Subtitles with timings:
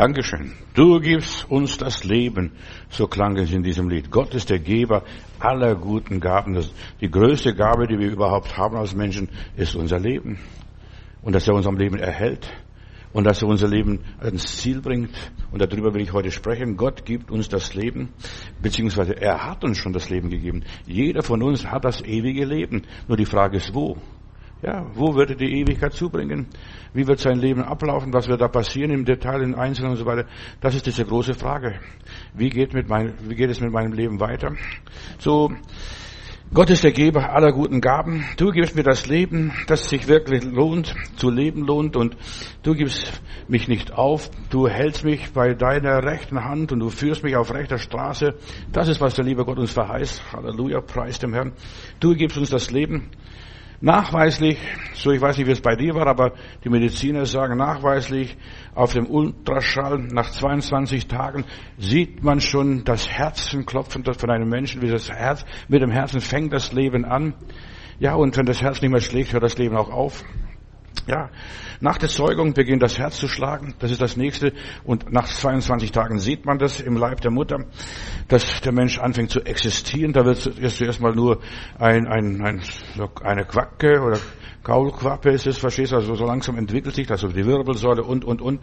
[0.00, 0.52] Dankeschön.
[0.72, 2.52] Du gibst uns das Leben.
[2.88, 4.10] So klang es in diesem Lied.
[4.10, 5.04] Gott ist der Geber
[5.38, 6.58] aller guten Gaben.
[7.02, 9.28] Die größte Gabe, die wir überhaupt haben als Menschen,
[9.58, 10.38] ist unser Leben.
[11.20, 12.50] Und dass er uns am Leben erhält.
[13.12, 15.10] Und dass er unser Leben ans Ziel bringt.
[15.52, 16.78] Und darüber will ich heute sprechen.
[16.78, 18.08] Gott gibt uns das Leben.
[18.62, 20.64] Beziehungsweise er hat uns schon das Leben gegeben.
[20.86, 22.84] Jeder von uns hat das ewige Leben.
[23.06, 23.98] Nur die Frage ist, wo?
[24.62, 26.46] Ja, wo wird er die Ewigkeit zubringen?
[26.92, 28.12] Wie wird sein Leben ablaufen?
[28.12, 30.26] Was wird da passieren im Detail, im Einzelnen und so weiter?
[30.60, 31.80] Das ist diese große Frage.
[32.34, 34.54] Wie geht, mit mein, wie geht es mit meinem Leben weiter?
[35.18, 35.50] So,
[36.52, 38.24] Gott ist der Geber aller guten Gaben.
[38.36, 42.16] Du gibst mir das Leben, das sich wirklich lohnt, zu leben lohnt und
[42.64, 44.30] du gibst mich nicht auf.
[44.50, 48.34] Du hältst mich bei deiner rechten Hand und du führst mich auf rechter Straße.
[48.72, 50.32] Das ist, was der liebe Gott uns verheißt.
[50.32, 51.52] Halleluja, preis dem Herrn.
[52.00, 53.10] Du gibst uns das Leben.
[53.82, 54.58] Nachweislich,
[54.92, 58.36] so ich weiß nicht, wie es bei dir war, aber die Mediziner sagen nachweislich,
[58.74, 61.46] auf dem Ultraschall nach 22 Tagen
[61.78, 66.52] sieht man schon das Herzenklopfen von einem Menschen, wie das Herz, mit dem Herzen fängt
[66.52, 67.32] das Leben an.
[67.98, 70.24] Ja, und wenn das Herz nicht mehr schlägt, hört das Leben auch auf.
[71.06, 71.30] Ja,
[71.80, 73.74] nach der Zeugung beginnt das Herz zu schlagen.
[73.78, 74.52] Das ist das nächste.
[74.84, 77.64] Und nach 22 Tagen sieht man das im Leib der Mutter,
[78.28, 80.12] dass der Mensch anfängt zu existieren.
[80.12, 81.40] Da wird zuerst mal nur
[81.78, 82.62] ein, ein, ein,
[83.22, 84.18] eine Quacke oder
[84.62, 85.96] Kaulquappe ist es, verstehst du?
[85.96, 88.60] Also so langsam entwickelt sich das, also die Wirbelsäule und, und, und.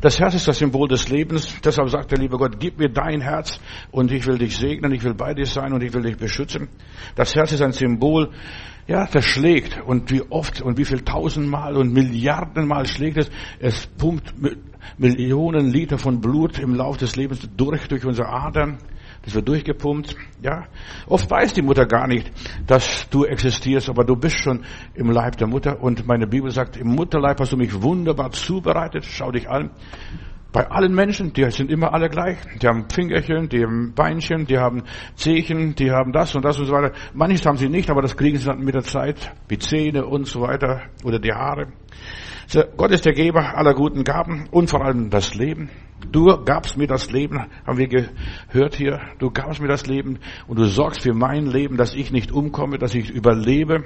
[0.00, 1.60] Das Herz ist das Symbol des Lebens.
[1.62, 5.04] Deshalb sagt der liebe Gott, gib mir dein Herz und ich will dich segnen, ich
[5.04, 6.68] will bei dir sein und ich will dich beschützen.
[7.16, 8.32] Das Herz ist ein Symbol
[8.86, 9.80] ja, das schlägt.
[9.84, 13.30] Und wie oft und wie viel tausendmal und Milliardenmal schlägt es.
[13.58, 14.34] Es pumpt
[14.98, 18.78] Millionen Liter von Blut im Lauf des Lebens durch, durch unsere Adern.
[19.22, 20.14] Das wird durchgepumpt.
[20.40, 20.66] Ja,
[21.08, 22.30] oft weiß die Mutter gar nicht,
[22.64, 24.64] dass du existierst, aber du bist schon
[24.94, 25.82] im Leib der Mutter.
[25.82, 29.04] Und meine Bibel sagt, im Mutterleib hast du mich wunderbar zubereitet.
[29.04, 29.70] Schau dich an.
[30.56, 32.38] Bei allen Menschen, die sind immer alle gleich.
[32.62, 36.64] Die haben Fingerchen, die haben Beinchen, die haben Zehen, die haben das und das und
[36.64, 36.94] so weiter.
[37.12, 40.26] Manches haben sie nicht, aber das kriegen sie dann mit der Zeit, wie Zähne und
[40.26, 41.74] so weiter oder die Haare.
[42.46, 45.68] So, Gott ist der Geber aller guten Gaben und vor allem das Leben.
[46.10, 49.02] Du gabst mir das Leben, haben wir gehört hier.
[49.18, 52.78] Du gabst mir das Leben und du sorgst für mein Leben, dass ich nicht umkomme,
[52.78, 53.84] dass ich überlebe.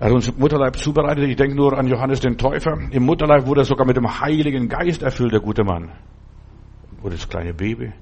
[0.00, 1.28] Er hat uns Mutterleib zubereitet.
[1.28, 2.78] Ich denke nur an Johannes den Täufer.
[2.90, 5.90] Im Mutterleib wurde er sogar mit dem Heiligen Geist erfüllt, der gute Mann.
[7.02, 7.92] Oder das kleine Baby.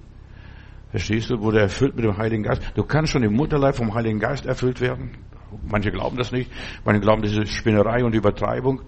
[0.93, 1.41] Verstehst du?
[1.41, 2.63] Wurde erfüllt mit dem Heiligen Geist.
[2.77, 5.11] Du kannst schon im Mutterleib vom Heiligen Geist erfüllt werden.
[5.69, 6.53] Manche glauben das nicht.
[6.85, 8.81] Manche glauben, das ist Spinnerei und Übertreibung.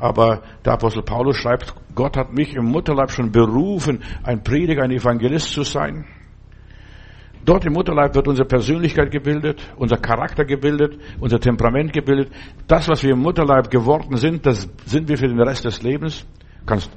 [0.00, 4.90] Aber der Apostel Paulus schreibt, Gott hat mich im Mutterleib schon berufen, ein Prediger, ein
[4.90, 6.04] Evangelist zu sein.
[7.46, 12.32] Dort im Mutterleib wird unsere Persönlichkeit gebildet, unser Charakter gebildet, unser Temperament gebildet.
[12.66, 16.26] Das, was wir im Mutterleib geworden sind, das sind wir für den Rest des Lebens.
[16.60, 16.90] Du kannst,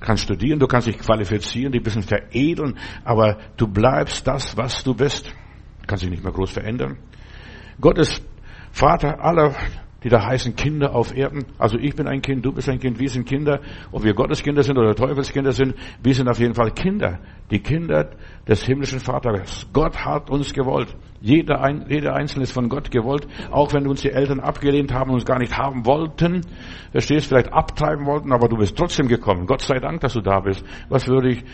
[0.00, 4.82] kannst studieren, du kannst dich qualifizieren, dich ein bisschen veredeln, aber du bleibst das, was
[4.82, 5.28] du bist.
[5.82, 6.96] Du kannst dich nicht mehr groß verändern.
[7.78, 8.22] Gott ist
[8.72, 9.54] Vater aller
[10.02, 11.44] die da heißen Kinder auf Erden.
[11.58, 13.60] Also ich bin ein Kind, du bist ein Kind, wir sind Kinder.
[13.92, 17.18] Ob wir Gottes Kinder sind oder Teufelskinder sind, wir sind auf jeden Fall Kinder.
[17.50, 18.10] Die Kinder
[18.48, 19.68] des himmlischen Vaters.
[19.72, 20.96] Gott hat uns gewollt.
[21.20, 23.26] Jeder, ein, jeder Einzelne ist von Gott gewollt.
[23.50, 26.40] Auch wenn uns die Eltern abgelehnt haben uns gar nicht haben wollten.
[26.92, 29.46] Verstehst, vielleicht abtreiben wollten, aber du bist trotzdem gekommen.
[29.46, 30.64] Gott sei Dank, dass du da bist.
[30.88, 31.44] Was würde ich,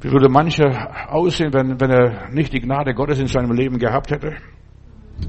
[0.00, 4.10] wie würde mancher aussehen, wenn, wenn er nicht die Gnade Gottes in seinem Leben gehabt
[4.10, 4.36] hätte?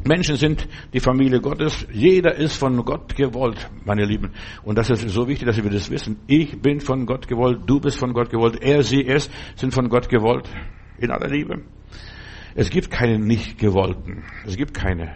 [0.04, 1.88] Menschen sind die Familie Gottes.
[1.92, 4.32] Jeder ist von Gott gewollt, meine Lieben.
[4.64, 6.20] Und das ist so wichtig, dass wir das wissen.
[6.28, 9.90] Ich bin von Gott gewollt, du bist von Gott gewollt, er, sie, es sind von
[9.90, 10.50] Gott gewollt.
[10.98, 11.62] In aller Liebe.
[12.56, 14.24] Es gibt keine nicht gewollten.
[14.46, 15.14] Es gibt keine.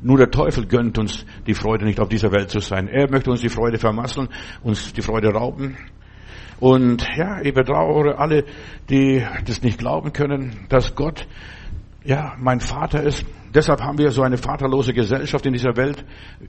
[0.00, 2.88] Nur der Teufel gönnt uns die Freude nicht auf dieser Welt zu sein.
[2.88, 4.28] Er möchte uns die Freude vermasseln,
[4.62, 5.76] uns die Freude rauben.
[6.58, 8.44] Und ja, ich bedauere alle,
[8.90, 11.26] die das nicht glauben können, dass Gott
[12.04, 13.24] ja, mein Vater ist.
[13.54, 16.04] Deshalb haben wir so eine vaterlose Gesellschaft in dieser Welt.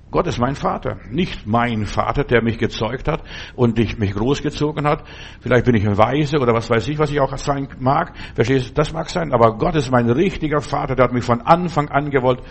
[0.10, 3.24] Gott ist mein Vater, nicht mein Vater, der mich gezeugt hat
[3.56, 5.04] und mich großgezogen hat.
[5.42, 8.14] Vielleicht bin ich ein Weise oder was weiß ich, was ich auch sein mag.
[8.36, 8.74] Verstehst du?
[8.74, 12.10] Das mag sein, aber Gott ist mein richtiger Vater, der hat mich von Anfang an
[12.10, 12.42] gewollt.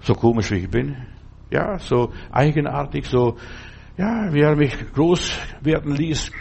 [0.00, 0.96] So komisch wie ich bin.
[1.50, 3.36] Ja, so eigenartig, so,
[3.98, 6.32] ja, wie er mich groß werden ließ.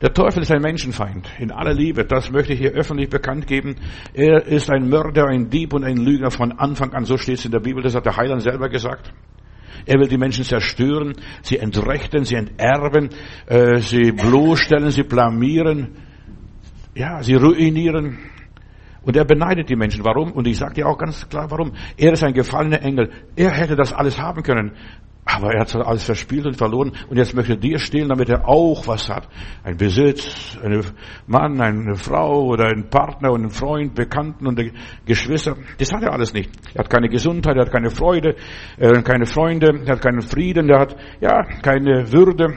[0.00, 2.04] Der Teufel ist ein Menschenfeind in aller Liebe.
[2.04, 3.74] Das möchte ich hier öffentlich bekannt geben.
[4.14, 7.04] Er ist ein Mörder, ein Dieb und ein Lügner von Anfang an.
[7.04, 7.82] So steht es in der Bibel.
[7.82, 9.12] Das hat der Heiland selber gesagt.
[9.86, 13.10] Er will die Menschen zerstören, sie entrechten, sie enterben,
[13.46, 15.96] äh, sie bloßstellen, sie blamieren,
[16.94, 18.18] ja, sie ruinieren.
[19.02, 20.04] Und er beneidet die Menschen.
[20.04, 20.32] Warum?
[20.32, 21.72] Und ich sage dir auch ganz klar, warum.
[21.96, 23.10] Er ist ein gefallener Engel.
[23.36, 24.72] Er hätte das alles haben können.
[25.30, 28.48] Aber er hat alles verspielt und verloren und jetzt möchte er dir stehlen, damit er
[28.48, 29.28] auch was hat.
[29.62, 30.82] Ein Besitz, ein
[31.26, 34.58] Mann, eine Frau oder ein Partner und ein Freund, Bekannten und
[35.04, 35.54] Geschwister.
[35.76, 36.50] Das hat er alles nicht.
[36.72, 38.36] Er hat keine Gesundheit, er hat keine Freude,
[38.78, 42.54] er hat keine Freunde, er hat keinen Frieden, er hat, ja, keine Würde.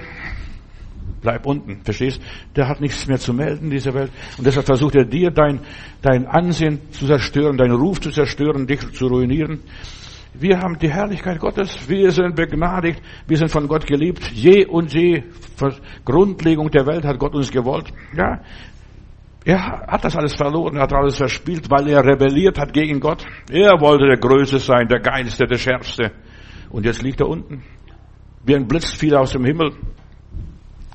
[1.22, 2.22] Bleib unten, verstehst?
[2.56, 4.12] Der hat nichts mehr zu melden in dieser Welt.
[4.38, 5.60] Und deshalb versucht er dir dein,
[6.02, 9.60] dein Ansehen zu zerstören, deinen Ruf zu zerstören, dich zu ruinieren.
[10.34, 11.90] Wir haben die Herrlichkeit Gottes.
[11.90, 13.02] Wir sind begnadigt.
[13.28, 14.32] Wir sind von Gott geliebt.
[14.32, 15.24] Je und je.
[16.06, 17.92] Grundlegung der Welt hat Gott uns gewollt.
[18.16, 18.42] Ja.
[19.44, 23.26] Er hat das alles verloren, er hat alles verspielt, weil er rebelliert hat gegen Gott.
[23.50, 26.12] Er wollte der Größte sein, der Geilste, der Schärfste.
[26.70, 27.64] Und jetzt liegt er unten.
[28.46, 29.74] Wie ein Blitz fiel aus dem Himmel.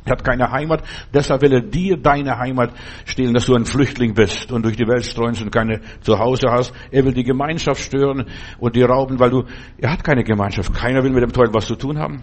[0.07, 2.73] Er hat keine Heimat, deshalb will er dir deine Heimat
[3.05, 6.73] stehlen, dass du ein Flüchtling bist und durch die Welt streunst und keine Zuhause hast.
[6.93, 8.25] Er will die Gemeinschaft stören
[8.61, 9.45] und die rauben, weil du,
[9.79, 10.73] er hat keine Gemeinschaft.
[10.73, 12.23] Keiner will mit dem Teufel was zu tun haben.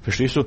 [0.00, 0.44] Verstehst du?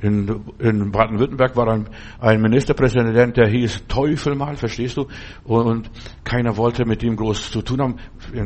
[0.00, 1.86] In, in Baden-Württemberg war ein,
[2.18, 5.06] ein, Ministerpräsident, der hieß Teufel mal, verstehst du?
[5.44, 5.90] Und, und,
[6.24, 7.96] keiner wollte mit ihm groß zu tun haben.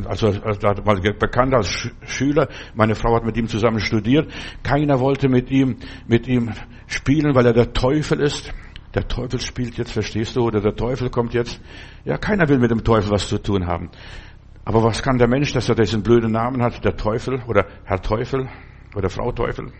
[0.07, 2.49] Also, also mal bekannt als Sch Schüler.
[2.75, 4.31] Meine Frau hat mit ihm zusammen studiert.
[4.61, 5.77] Keiner wollte mit ihm,
[6.07, 6.51] mit ihm
[6.87, 8.51] spielen, weil er der Teufel ist.
[8.95, 10.41] Der Teufel spielt jetzt, verstehst du?
[10.41, 11.61] Oder der Teufel kommt jetzt.
[12.03, 13.91] Ja, keiner will mit dem Teufel was zu tun haben.
[14.65, 16.83] Aber was kann der Mensch, dass er diesen blöden Namen hat?
[16.83, 18.49] Der Teufel oder Herr Teufel
[18.95, 19.71] oder Frau Teufel?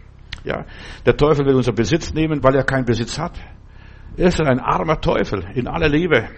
[0.43, 0.65] Ja,
[1.05, 3.37] der Teufel will unser Besitz nehmen, weil er keinen Besitz hat.
[4.15, 6.29] Er ist ein armer Teufel in aller Liebe.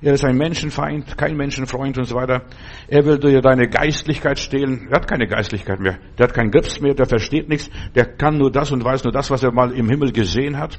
[0.00, 2.42] Er ist ein Menschenfeind, kein Menschenfreund und so weiter.
[2.86, 4.86] Er will dir deine Geistlichkeit stehlen.
[4.90, 5.98] Er hat keine Geistlichkeit mehr.
[6.16, 7.68] Der hat keinen Grips mehr, der versteht nichts.
[7.96, 10.78] Der kann nur das und weiß nur das, was er mal im Himmel gesehen hat.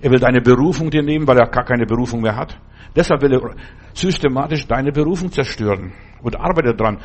[0.00, 2.58] Er will deine Berufung dir nehmen, weil er gar keine Berufung mehr hat.
[2.96, 3.54] Deshalb will er
[3.92, 6.98] systematisch deine Berufung zerstören und arbeitet dran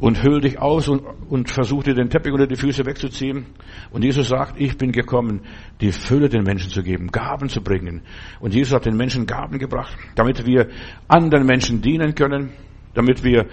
[0.00, 3.46] und hüll dich aus und, und versuch dir den Teppich unter die Füße wegzuziehen.
[3.90, 5.42] Und Jesus sagt, ich bin gekommen,
[5.80, 8.02] die Fülle den Menschen zu geben, Gaben zu bringen.
[8.40, 10.68] Und Jesus hat den Menschen Gaben gebracht, damit wir
[11.08, 12.52] anderen Menschen dienen können,
[12.94, 13.46] damit wir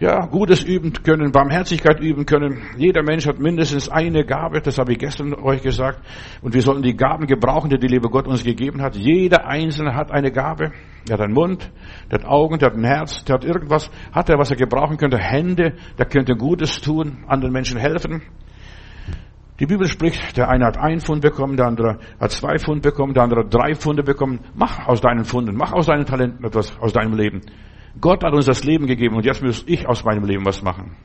[0.00, 2.62] ja, Gutes üben können, Barmherzigkeit üben können.
[2.78, 6.00] Jeder Mensch hat mindestens eine Gabe, das habe ich gestern euch gesagt.
[6.40, 8.96] Und wir sollten die Gaben gebrauchen, die die liebe Gott uns gegeben hat.
[8.96, 10.72] Jeder Einzelne hat eine Gabe.
[11.06, 11.70] Der hat einen Mund,
[12.10, 14.96] der hat Augen, der hat ein Herz, der hat irgendwas, hat er, was er gebrauchen
[14.96, 15.18] könnte.
[15.18, 18.22] Hände, der könnte Gutes tun, anderen Menschen helfen.
[19.58, 23.12] Die Bibel spricht, der eine hat ein Pfund bekommen, der andere hat zwei Pfund bekommen,
[23.12, 24.40] der andere hat drei Pfunde bekommen.
[24.54, 27.42] Mach aus deinen Pfunden, mach aus deinen Talenten etwas, aus deinem Leben.
[27.98, 30.96] Gott hat uns das Leben gegeben und jetzt muss ich aus meinem Leben was machen.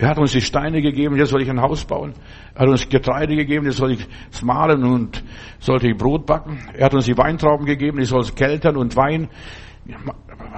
[0.00, 2.14] Er hat uns die Steine gegeben, jetzt soll ich ein Haus bauen.
[2.54, 5.22] Er hat uns Getreide gegeben, jetzt soll ich es mahlen und
[5.58, 6.58] sollte ich Brot backen.
[6.72, 9.28] Er hat uns die Weintrauben gegeben, ich soll es keltern und Wein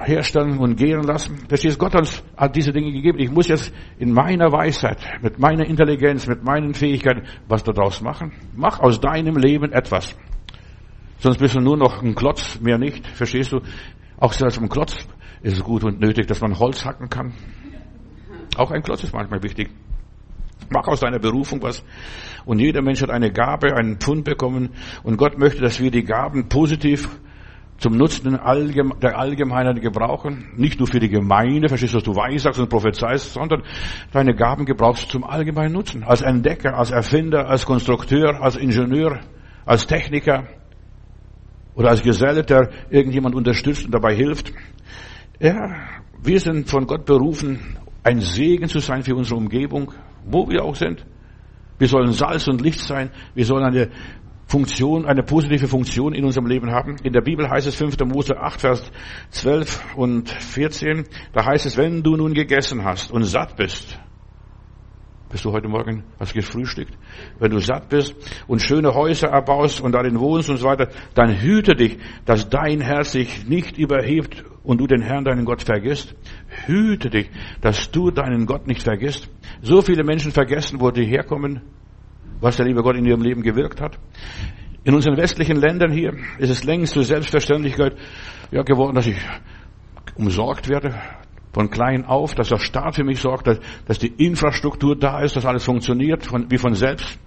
[0.05, 1.45] herstellen und gären lassen.
[1.49, 3.19] Verstehst Gott uns hat diese Dinge gegeben.
[3.19, 8.31] Ich muss jetzt in meiner Weisheit, mit meiner Intelligenz, mit meinen Fähigkeiten was daraus machen.
[8.55, 10.15] Mach aus deinem Leben etwas.
[11.17, 13.05] Sonst bist du nur noch ein Klotz, mehr nicht.
[13.07, 13.59] Verstehst du?
[14.17, 15.05] Auch selbst ein Klotz
[15.43, 17.33] ist es gut und nötig, dass man Holz hacken kann.
[18.57, 19.69] Auch ein Klotz ist manchmal wichtig.
[20.69, 21.83] Mach aus deiner Berufung was.
[22.45, 24.69] Und jeder Mensch hat eine Gabe, einen Pfund bekommen.
[25.03, 27.09] Und Gott möchte, dass wir die Gaben positiv
[27.77, 30.45] zum Nutzen der Allgemeinheit gebrauchen.
[30.55, 33.63] Nicht nur für die Gemeinde, verstehst du, was du weissagst und prophezeist, sondern
[34.11, 36.03] deine Gaben gebrauchst zum allgemeinen Nutzen.
[36.03, 39.19] Als Entdecker, als Erfinder, als Konstrukteur, als Ingenieur,
[39.65, 40.45] als Techniker
[41.75, 44.53] oder als Geselle, der irgendjemand unterstützt und dabei hilft.
[45.39, 45.75] Ja,
[46.21, 49.91] wir sind von Gott berufen, ein Segen zu sein für unsere Umgebung,
[50.25, 51.05] wo wir auch sind.
[51.79, 53.09] Wir sollen Salz und Licht sein.
[53.33, 53.89] Wir sollen eine
[54.45, 56.97] Funktion, eine positive Funktion in unserem Leben haben.
[57.03, 57.97] In der Bibel heißt es 5.
[58.05, 58.91] Mose 8, Vers
[59.31, 63.99] 12 und 14, da heißt es, wenn du nun gegessen hast und satt bist,
[65.29, 66.95] bist du heute Morgen, hast gefrühstückt?
[67.39, 68.13] Wenn du satt bist
[68.45, 72.81] und schöne Häuser erbaust und darin wohnst und so weiter, dann hüte dich, dass dein
[72.81, 76.15] Herz sich nicht überhebt und du den Herrn, deinen Gott, vergisst.
[76.65, 77.29] Hüte dich,
[77.61, 79.29] dass du deinen Gott nicht vergisst.
[79.61, 81.61] So viele Menschen vergessen, wo die herkommen,
[82.39, 83.99] was der liebe Gott in ihrem Leben gewirkt hat.
[84.83, 87.95] In unseren westlichen Ländern hier ist es längst zur Selbstverständlichkeit
[88.51, 89.17] ja, geworden, dass ich
[90.15, 90.93] umsorgt werde,
[91.53, 95.35] von klein auf, dass der Staat für mich sorgt, dass, dass die Infrastruktur da ist,
[95.35, 97.17] dass alles funktioniert, von, wie von selbst.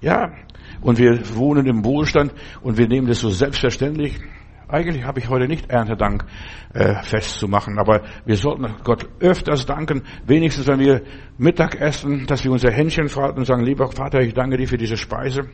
[0.00, 0.32] Ja,
[0.80, 4.20] und wir wohnen im Wohlstand und wir nehmen das so selbstverständlich.
[4.68, 6.24] Eigentlich habe ich heute nicht Erntedank
[6.72, 11.02] äh, festzumachen, aber wir sollten Gott öfters danken, wenigstens wenn wir
[11.36, 14.78] Mittag essen, dass wir unser Händchen falten und sagen, lieber Vater, ich danke dir für
[14.78, 15.48] diese Speise.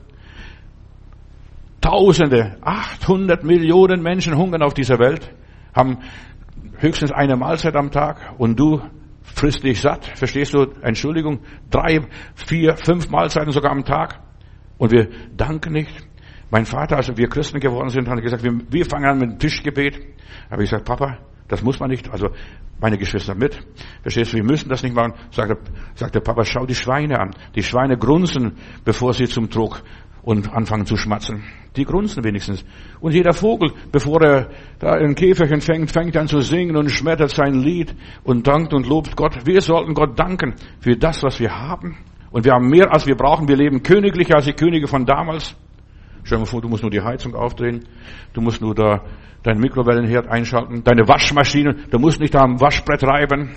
[1.80, 5.34] Tausende, 800 Millionen Menschen hungern auf dieser Welt,
[5.74, 5.98] haben
[6.78, 8.80] höchstens eine Mahlzeit am Tag und du
[9.22, 10.66] frisst dich satt, verstehst du?
[10.82, 11.40] Entschuldigung,
[11.70, 12.00] drei,
[12.34, 14.20] vier, fünf Mahlzeiten sogar am Tag.
[14.78, 15.90] Und wir danken nicht.
[16.50, 19.38] Mein Vater, als wir Christen geworden sind, hat gesagt, wir, wir fangen an mit dem
[19.38, 19.96] Tischgebet.
[19.96, 22.10] Da habe ich gesagt, Papa, das muss man nicht.
[22.10, 22.30] Also
[22.80, 23.58] meine Geschwister mit.
[24.02, 25.14] Verstehst du, wir müssen das nicht machen.
[25.30, 25.58] Sagt der,
[25.94, 27.34] sagt der Papa, schau die Schweine an.
[27.54, 29.82] Die Schweine grunzen, bevor sie zum Trog
[30.22, 31.44] und anfangen zu schmatzen.
[31.76, 32.64] Die grunzen wenigstens.
[33.00, 37.30] Und jeder Vogel, bevor er da ein Käferchen fängt, fängt an zu singen und schmettert
[37.30, 39.46] sein Lied und dankt und lobt Gott.
[39.46, 41.96] Wir sollten Gott danken für das, was wir haben.
[42.30, 43.48] Und wir haben mehr, als wir brauchen.
[43.48, 45.56] Wir leben königlicher als die Könige von damals.
[46.30, 47.88] Stell dir vor, du musst nur die Heizung aufdrehen.
[48.34, 49.02] Du musst nur da
[49.42, 50.84] dein Mikrowellenherd einschalten.
[50.84, 51.74] Deine Waschmaschine.
[51.90, 53.56] Du musst nicht am Waschbrett reiben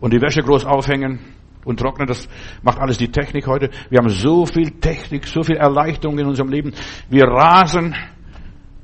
[0.00, 1.20] und die Wäsche groß aufhängen
[1.64, 2.06] und trocknen.
[2.06, 2.28] Das
[2.62, 3.70] macht alles die Technik heute.
[3.88, 6.74] Wir haben so viel Technik, so viel Erleichterung in unserem Leben.
[7.08, 7.94] Wir rasen.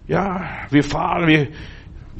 [0.08, 1.48] Ja, wir fahren, wir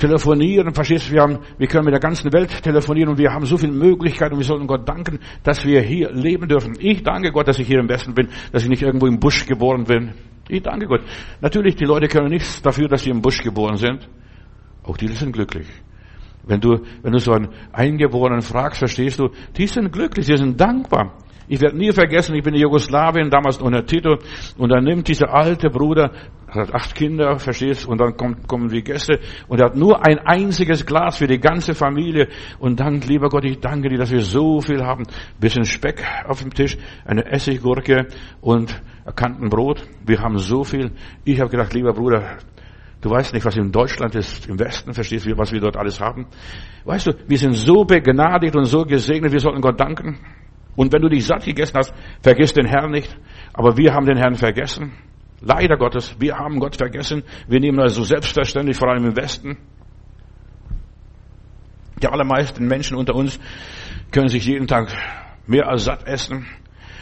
[0.00, 1.14] telefonieren, verstehst du?
[1.14, 4.34] Wir haben, wir können mit der ganzen Welt telefonieren und wir haben so viele Möglichkeiten
[4.34, 6.74] und wir sollten Gott danken, dass wir hier leben dürfen.
[6.80, 9.46] Ich danke Gott, dass ich hier im Westen bin, dass ich nicht irgendwo im Busch
[9.46, 10.12] geboren bin.
[10.48, 11.02] Ich danke Gott.
[11.40, 14.08] Natürlich, die Leute können nichts dafür, dass sie im Busch geboren sind.
[14.82, 15.68] Auch die sind glücklich.
[16.42, 20.60] Wenn du, wenn du so einen Eingeborenen fragst, verstehst du, die sind glücklich, sie sind
[20.60, 21.12] dankbar.
[21.52, 24.18] Ich werde nie vergessen, ich bin in Jugoslawien, damals unter Tito,
[24.56, 26.12] und dann nimmt dieser alte Bruder,
[26.46, 30.20] hat acht Kinder, verstehst, und dann kommt, kommen die Gäste, und er hat nur ein
[30.20, 32.28] einziges Glas für die ganze Familie,
[32.60, 35.02] und dann, lieber Gott, ich danke dir, dass wir so viel haben.
[35.40, 38.06] Bisschen Speck auf dem Tisch, eine Essiggurke
[38.40, 39.82] und erkannten Brot.
[40.06, 40.92] Wir haben so viel.
[41.24, 42.38] Ich habe gedacht, lieber Bruder,
[43.00, 46.00] Du weißt nicht, was in Deutschland ist, im Westen, verstehst du, was wir dort alles
[46.00, 46.26] haben?
[46.84, 50.18] Weißt du, wir sind so begnadigt und so gesegnet, wir sollten Gott danken.
[50.76, 53.16] Und wenn du dich satt gegessen hast, vergiss den Herrn nicht.
[53.52, 54.92] Aber wir haben den Herrn vergessen.
[55.40, 57.22] Leider Gottes, wir haben Gott vergessen.
[57.48, 59.56] Wir nehmen das so selbstverständlich, vor allem im Westen.
[62.02, 63.38] Die allermeisten Menschen unter uns
[64.10, 64.92] können sich jeden Tag
[65.46, 66.46] mehr als satt essen.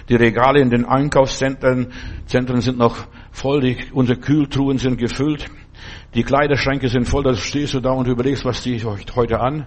[0.09, 1.93] Die Regale in den Einkaufszentren
[2.27, 5.47] Zentren sind noch voll, die, unsere Kühltruhen sind gefüllt.
[6.15, 9.67] Die Kleiderschränke sind voll, da stehst du da und überlegst, was ziehe ich heute an?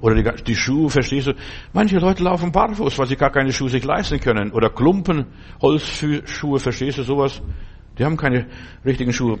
[0.00, 1.34] Oder die, die, Schuhe, verstehst du?
[1.72, 4.52] Manche Leute laufen barfuß, weil sie gar keine Schuhe sich leisten können.
[4.52, 5.26] Oder Klumpen,
[5.60, 7.42] Holzschuhe, verstehst du sowas?
[7.98, 8.46] Die haben keine
[8.84, 9.38] richtigen Schuhe.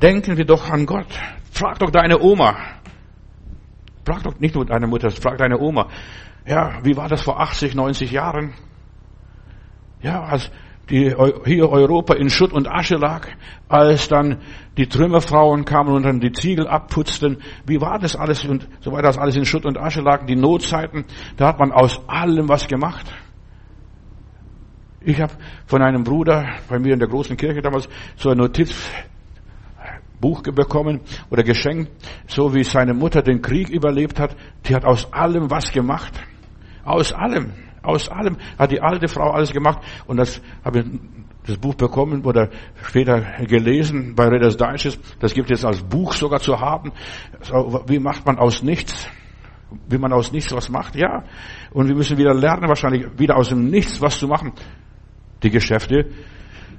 [0.00, 1.08] Denken wir doch an Gott.
[1.50, 2.56] Frag doch deine Oma.
[4.04, 5.88] Frag doch nicht nur deine Mutter, frag deine Oma.
[6.46, 8.54] Ja, wie war das vor 80, 90 Jahren?
[10.02, 10.50] Ja, als
[10.90, 13.28] die hier Europa in Schutt und Asche lag,
[13.68, 14.38] als dann
[14.76, 17.38] die Trümmerfrauen kamen und dann die Ziegel abputzten.
[17.66, 20.36] Wie war das alles und so weiter, als alles in Schutt und Asche lag, die
[20.36, 21.04] Notzeiten,
[21.36, 23.06] da hat man aus allem was gemacht.
[25.02, 25.32] Ich habe
[25.66, 28.82] von einem Bruder bei mir in der großen Kirche damals so ein Notizbuch
[30.42, 31.90] bekommen oder geschenkt,
[32.26, 34.36] so wie seine Mutter den Krieg überlebt hat.
[34.66, 36.20] Die hat aus allem was gemacht.
[36.84, 37.52] Aus allem.
[37.82, 39.78] Aus allem hat die alte Frau alles gemacht.
[40.06, 40.86] Und das habe ich
[41.46, 42.50] das Buch bekommen oder
[42.82, 44.98] später gelesen bei Redders Deutsches.
[45.18, 46.92] Das gibt es als Buch sogar zu haben.
[47.86, 49.08] Wie macht man aus nichts?
[49.88, 50.96] Wie man aus nichts was macht?
[50.96, 51.24] Ja.
[51.72, 54.52] Und wir müssen wieder lernen, wahrscheinlich wieder aus dem Nichts was zu machen.
[55.42, 56.10] Die Geschäfte,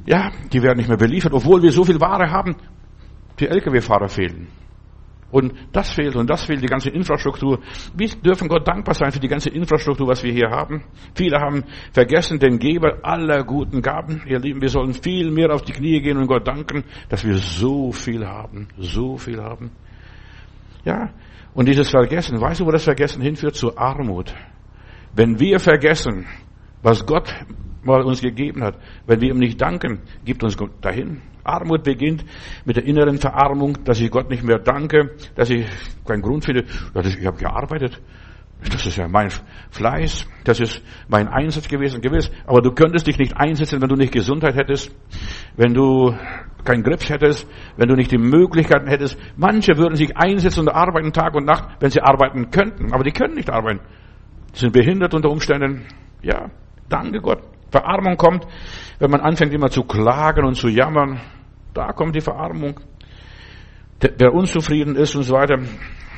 [0.06, 2.56] ja, die werden nicht mehr beliefert, obwohl wir so viel Ware haben.
[3.40, 4.48] Die Lkw-Fahrer fehlen.
[5.32, 7.60] Und das fehlt und das fehlt, die ganze Infrastruktur.
[7.96, 10.84] Wir dürfen Gott dankbar sein für die ganze Infrastruktur, was wir hier haben.
[11.16, 14.22] Viele haben vergessen den Geber aller guten Gaben.
[14.28, 17.36] Ihr Lieben, wir sollen viel mehr auf die Knie gehen und Gott danken, dass wir
[17.36, 19.72] so viel haben, so viel haben.
[20.84, 21.12] Ja,
[21.54, 23.56] und dieses Vergessen, weißt du, wo das Vergessen hinführt?
[23.56, 24.34] Zur Armut.
[25.14, 26.26] Wenn wir vergessen,
[26.82, 27.34] was Gott
[27.84, 31.22] mal uns gegeben hat, wenn wir ihm nicht danken, gibt uns Gott dahin.
[31.44, 32.24] Armut beginnt
[32.66, 35.66] mit der inneren Verarmung, dass ich Gott nicht mehr danke, dass ich
[36.06, 36.64] keinen Grund finde.
[36.64, 38.02] Ich habe gearbeitet.
[38.70, 39.30] Das ist ja mein
[39.72, 42.30] Fleiß, das ist mein Einsatz gewesen, gewiss.
[42.46, 44.96] Aber du könntest dich nicht einsetzen, wenn du nicht Gesundheit hättest,
[45.56, 46.16] wenn du
[46.64, 49.18] keinen Grips hättest, wenn du nicht die Möglichkeiten hättest.
[49.36, 53.12] Manche würden sich einsetzen und arbeiten Tag und Nacht, wenn sie arbeiten könnten, aber die
[53.12, 53.82] können nicht arbeiten.
[54.54, 55.86] Sind behindert unter Umständen.
[56.22, 56.52] Ja,
[56.88, 57.42] danke Gott.
[57.72, 58.46] Verarmung kommt,
[59.00, 61.22] wenn man anfängt immer zu klagen und zu jammern.
[61.74, 62.80] Da kommt die Verarmung.
[64.02, 65.58] Der unzufrieden ist und so weiter,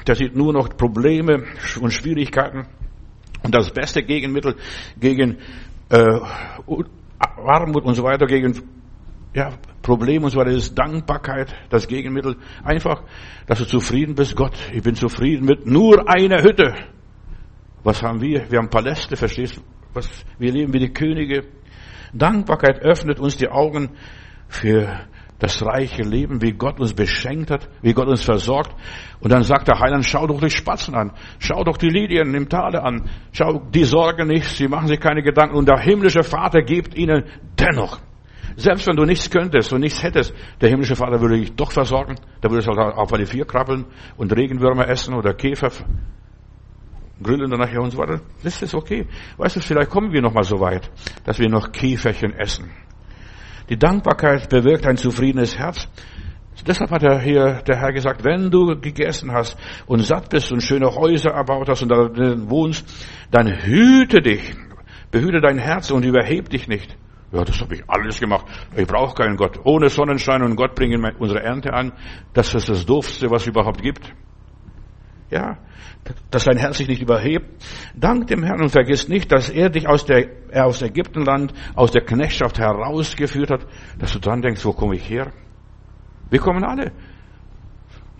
[0.08, 1.44] der sieht nur noch Probleme
[1.80, 2.66] und Schwierigkeiten.
[3.44, 4.56] Und das beste Gegenmittel
[4.98, 5.38] gegen
[5.90, 6.20] äh,
[7.20, 8.62] Armut und so weiter, gegen
[9.34, 12.38] ja, Probleme und so weiter ist Dankbarkeit, das Gegenmittel.
[12.64, 13.04] Einfach,
[13.48, 14.36] dass du zufrieden bist.
[14.36, 16.74] Gott, ich bin zufrieden mit nur einer Hütte.
[17.84, 18.50] Was haben wir?
[18.50, 19.62] Wir haben Paläste, verstehst du?
[19.94, 21.46] Was, wir leben wie die Könige.
[22.14, 23.92] Dankbarkeit öffnet uns die Augen
[24.48, 25.08] für
[25.40, 28.74] das reiche Leben, wie Gott uns beschenkt hat, wie Gott uns versorgt.
[29.20, 32.48] Und dann sagt der Heiland, schau doch die Spatzen an, schau doch die Lilien im
[32.48, 36.62] Tale an, schau die Sorge nicht, sie machen sich keine Gedanken und der himmlische Vater
[36.62, 37.26] gibt ihnen
[37.60, 38.00] dennoch.
[38.56, 42.16] Selbst wenn du nichts könntest und nichts hättest, der himmlische Vater würde dich doch versorgen.
[42.42, 43.86] Da würdest du halt auf alle vier krabbeln
[44.16, 45.72] und Regenwürmer essen oder Käfer
[47.24, 48.22] grillen dann nachher und so weiter.
[48.44, 49.08] Das ist okay.
[49.38, 50.90] Weißt du, vielleicht kommen wir noch mal so weit,
[51.26, 52.72] dass wir noch Käferchen essen.
[53.70, 55.88] Die Dankbarkeit bewirkt ein zufriedenes Herz.
[56.68, 60.62] Deshalb hat er hier der Herr gesagt, wenn du gegessen hast und satt bist und
[60.62, 62.10] schöne Häuser erbaut hast und da
[62.50, 62.86] wohnst,
[63.32, 64.56] dann hüte dich,
[65.12, 66.96] behüte dein Herz und überheb dich nicht.
[67.34, 68.46] Ja, das habe ich alles gemacht.
[68.78, 69.60] Ich brauche keinen Gott.
[69.64, 71.92] Ohne Sonnenschein und Gott bringen unsere Ernte an.
[72.34, 74.14] Das ist das Doofste, was es überhaupt gibt.
[75.34, 75.58] Ja,
[76.30, 77.48] dass dein Herz sich nicht überhebt.
[77.96, 82.04] Dank dem Herrn und vergiss nicht, dass er dich aus, der, aus Ägyptenland, aus der
[82.04, 83.66] Knechtschaft herausgeführt hat,
[83.98, 85.32] dass du dran denkst, wo komme ich her?
[86.30, 86.92] Wir kommen alle.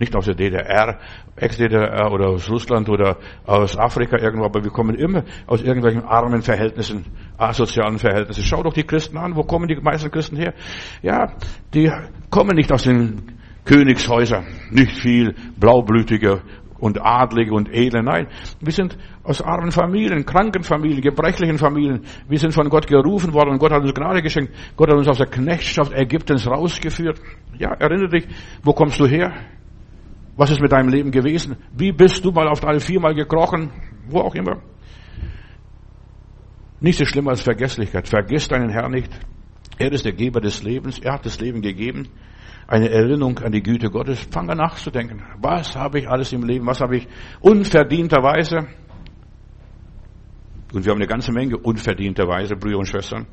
[0.00, 0.98] Nicht aus der DDR,
[1.36, 3.16] Ex-DDR oder aus Russland oder
[3.46, 7.04] aus Afrika irgendwo, aber wir kommen immer aus irgendwelchen armen Verhältnissen,
[7.38, 8.42] asozialen Verhältnissen.
[8.42, 10.52] Schau doch die Christen an, wo kommen die meisten Christen her?
[11.00, 11.34] Ja,
[11.72, 11.92] die
[12.28, 16.42] kommen nicht aus den Königshäusern, nicht viel blaublütige
[16.84, 18.02] und Adlige und Edle.
[18.02, 18.28] Nein,
[18.60, 22.04] wir sind aus armen Familien, kranken Familien, gebrechlichen Familien.
[22.28, 24.52] Wir sind von Gott gerufen worden und Gott hat uns Gnade geschenkt.
[24.76, 27.18] Gott hat uns aus der Knechtschaft Ägyptens rausgeführt.
[27.58, 28.26] Ja, erinnere dich,
[28.62, 29.32] wo kommst du her?
[30.36, 31.56] Was ist mit deinem Leben gewesen?
[31.74, 33.70] Wie bist du mal auf deine viermal gekrochen?
[34.10, 34.60] Wo auch immer.
[36.80, 38.08] Nichts ist schlimmer als Vergesslichkeit.
[38.08, 39.10] Vergiss deinen Herrn nicht.
[39.78, 40.98] Er ist der Geber des Lebens.
[40.98, 42.10] Er hat das Leben gegeben
[42.66, 44.20] eine Erinnerung an die Güte Gottes.
[44.30, 45.22] Fange nachzudenken.
[45.40, 46.66] Was habe ich alles im Leben?
[46.66, 47.08] Was habe ich
[47.40, 48.66] unverdienterweise?
[50.72, 53.26] Und wir haben eine ganze Menge unverdienterweise, Brüder und Schwestern.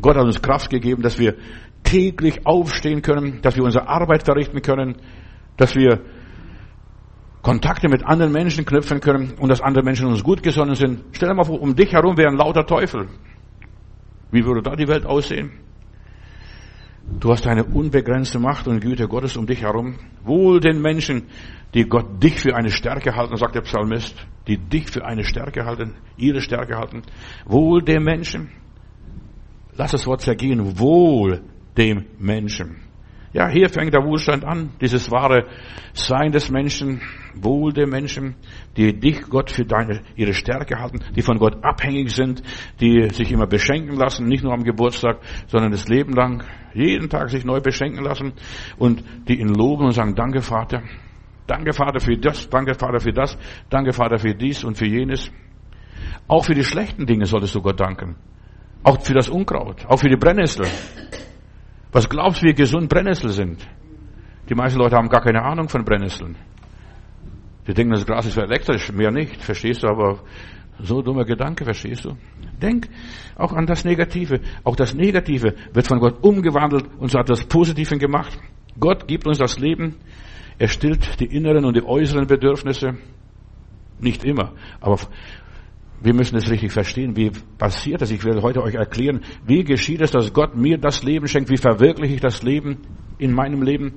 [0.00, 1.36] Gott hat uns Kraft gegeben, dass wir
[1.82, 4.96] täglich aufstehen können, dass wir unsere Arbeit verrichten können,
[5.56, 6.00] dass wir
[7.40, 11.02] Kontakte mit anderen Menschen knüpfen können und dass andere Menschen uns gut gesonnen sind.
[11.12, 13.08] Stell dir mal vor, um dich herum wären lauter Teufel.
[14.30, 15.50] Wie würde da die Welt aussehen?
[17.20, 19.96] Du hast eine unbegrenzte Macht und Güte Gottes um dich herum.
[20.24, 21.28] Wohl den Menschen,
[21.74, 25.64] die Gott dich für eine Stärke halten, sagt der Psalmist, die dich für eine Stärke
[25.64, 27.02] halten, ihre Stärke halten.
[27.46, 28.50] Wohl dem Menschen.
[29.76, 30.78] Lass das Wort zergehen.
[30.78, 31.42] Wohl
[31.76, 32.91] dem Menschen.
[33.32, 35.46] Ja, hier fängt der Wohlstand an, dieses wahre
[35.94, 37.00] Sein des Menschen,
[37.34, 38.34] Wohl der Menschen,
[38.76, 42.42] die dich Gott für deine, ihre Stärke halten, die von Gott abhängig sind,
[42.78, 47.30] die sich immer beschenken lassen, nicht nur am Geburtstag, sondern das Leben lang, jeden Tag
[47.30, 48.34] sich neu beschenken lassen
[48.76, 50.82] und die ihn loben und sagen, danke Vater,
[51.46, 53.38] danke Vater für das, danke Vater für das,
[53.70, 55.30] danke Vater für dies und für jenes.
[56.28, 58.16] Auch für die schlechten Dinge solltest du Gott danken.
[58.82, 60.66] Auch für das Unkraut, auch für die Brennnessel.
[61.92, 63.66] Was glaubst du, wie gesund Brennnessel sind?
[64.48, 66.36] Die meisten Leute haben gar keine Ahnung von Brennnesseln.
[67.66, 70.20] Die denken, das Gras ist elektrisch, mehr nicht, verstehst du, aber
[70.80, 72.16] so dummer Gedanke, verstehst du?
[72.60, 72.88] Denk
[73.36, 74.40] auch an das Negative.
[74.64, 78.36] Auch das Negative wird von Gott umgewandelt und so hat das Positive gemacht.
[78.80, 79.96] Gott gibt uns das Leben.
[80.58, 82.96] Er stillt die inneren und die äußeren Bedürfnisse.
[84.00, 84.98] Nicht immer, aber
[86.02, 87.16] wir müssen es richtig verstehen.
[87.16, 88.10] Wie passiert das?
[88.10, 91.50] Ich will heute euch erklären, wie geschieht es, dass Gott mir das Leben schenkt?
[91.50, 92.78] Wie verwirkliche ich das Leben
[93.18, 93.94] in meinem Leben?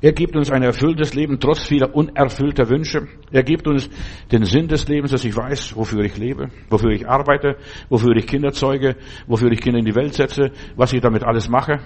[0.00, 3.08] Er gibt uns ein erfülltes Leben trotz vieler unerfüllter Wünsche.
[3.32, 3.90] Er gibt uns
[4.30, 7.56] den Sinn des Lebens, dass ich weiß, wofür ich lebe, wofür ich arbeite,
[7.88, 8.96] wofür ich Kinder zeuge,
[9.26, 11.80] wofür ich Kinder in die Welt setze, was ich damit alles mache.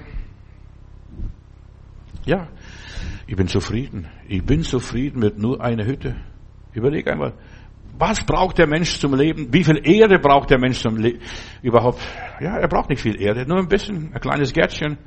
[2.27, 2.49] Ja,
[3.27, 4.09] ich bin zufrieden.
[4.29, 6.17] Ich bin zufrieden mit nur einer Hütte.
[6.75, 7.33] Überleg einmal,
[7.99, 9.53] was braucht der Mensch zum Leben?
[9.53, 11.21] Wie viel Erde braucht der Mensch zum Leben?
[11.63, 12.01] Überhaupt,
[12.41, 14.99] ja, er braucht nicht viel Erde, nur ein bisschen, ein kleines Gärtchen.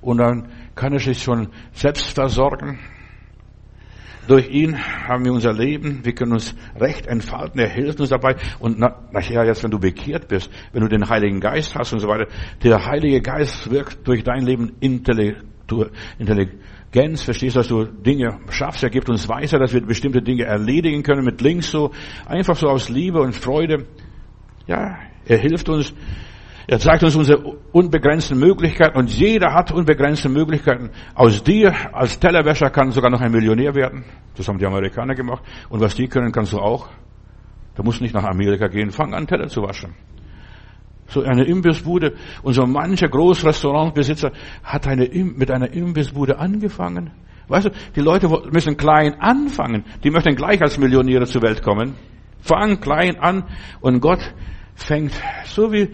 [0.00, 2.78] Und dann kann er sich schon selbst versorgen.
[4.26, 8.36] Durch ihn haben wir unser Leben, wir können uns recht entfalten, er hilft uns dabei.
[8.58, 12.08] Und nachher jetzt, wenn du bekehrt bist, wenn du den Heiligen Geist hast und so
[12.08, 12.26] weiter,
[12.62, 15.44] der Heilige Geist wirkt durch dein Leben Intellekt,
[16.94, 20.44] Gens, verstehst du, dass du Dinge schaffst, er gibt uns Weisheit, dass wir bestimmte Dinge
[20.44, 21.90] erledigen können mit links so,
[22.24, 23.86] einfach so aus Liebe und Freude.
[24.68, 25.92] Ja, er hilft uns,
[26.68, 30.90] er zeigt uns unsere unbegrenzten Möglichkeiten und jeder hat unbegrenzte Möglichkeiten.
[31.16, 34.04] Aus dir als Tellerwäscher kann sogar noch ein Millionär werden.
[34.36, 35.42] Das haben die Amerikaner gemacht.
[35.70, 36.90] Und was die können, kannst du auch.
[37.74, 39.96] Du musst nicht nach Amerika gehen, fang an, Teller zu waschen
[41.14, 42.14] so eine Imbissbude.
[42.42, 47.10] Und so mancher Großrestaurantbesitzer hat eine, mit einer Imbissbude angefangen.
[47.48, 49.84] Weißt du, die Leute müssen klein anfangen.
[50.02, 51.94] Die möchten gleich als Millionäre zur Welt kommen.
[52.40, 53.44] Fang klein an
[53.80, 54.34] und Gott
[54.74, 55.12] fängt,
[55.44, 55.88] so wie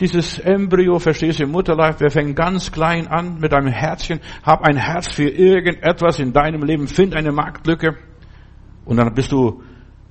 [0.00, 4.62] dieses Embryo, verstehst du, im Mutterleib, wir fangen ganz klein an mit einem Herzchen, hab
[4.62, 7.96] ein Herz für irgendetwas in deinem Leben, find eine Marktlücke
[8.84, 9.62] und dann bist du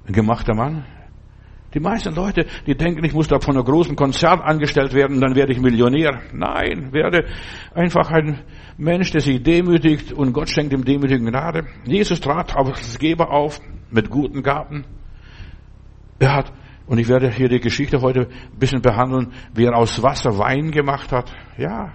[0.07, 0.85] ein gemachter Mann.
[1.75, 5.35] Die meisten Leute, die denken, ich muss da von einem großen Konzern angestellt werden, dann
[5.35, 6.21] werde ich Millionär.
[6.31, 7.25] Nein, werde
[7.73, 8.39] einfach ein
[8.77, 11.65] Mensch, der sich demütigt und Gott schenkt ihm demütigen Gnade.
[11.83, 13.59] Jesus trat als Geber auf
[13.91, 14.85] mit guten Gaben.
[16.17, 16.53] Er hat
[16.87, 20.71] und ich werde hier die Geschichte heute ein bisschen behandeln, wie er aus Wasser Wein
[20.71, 21.29] gemacht hat.
[21.57, 21.91] Ja,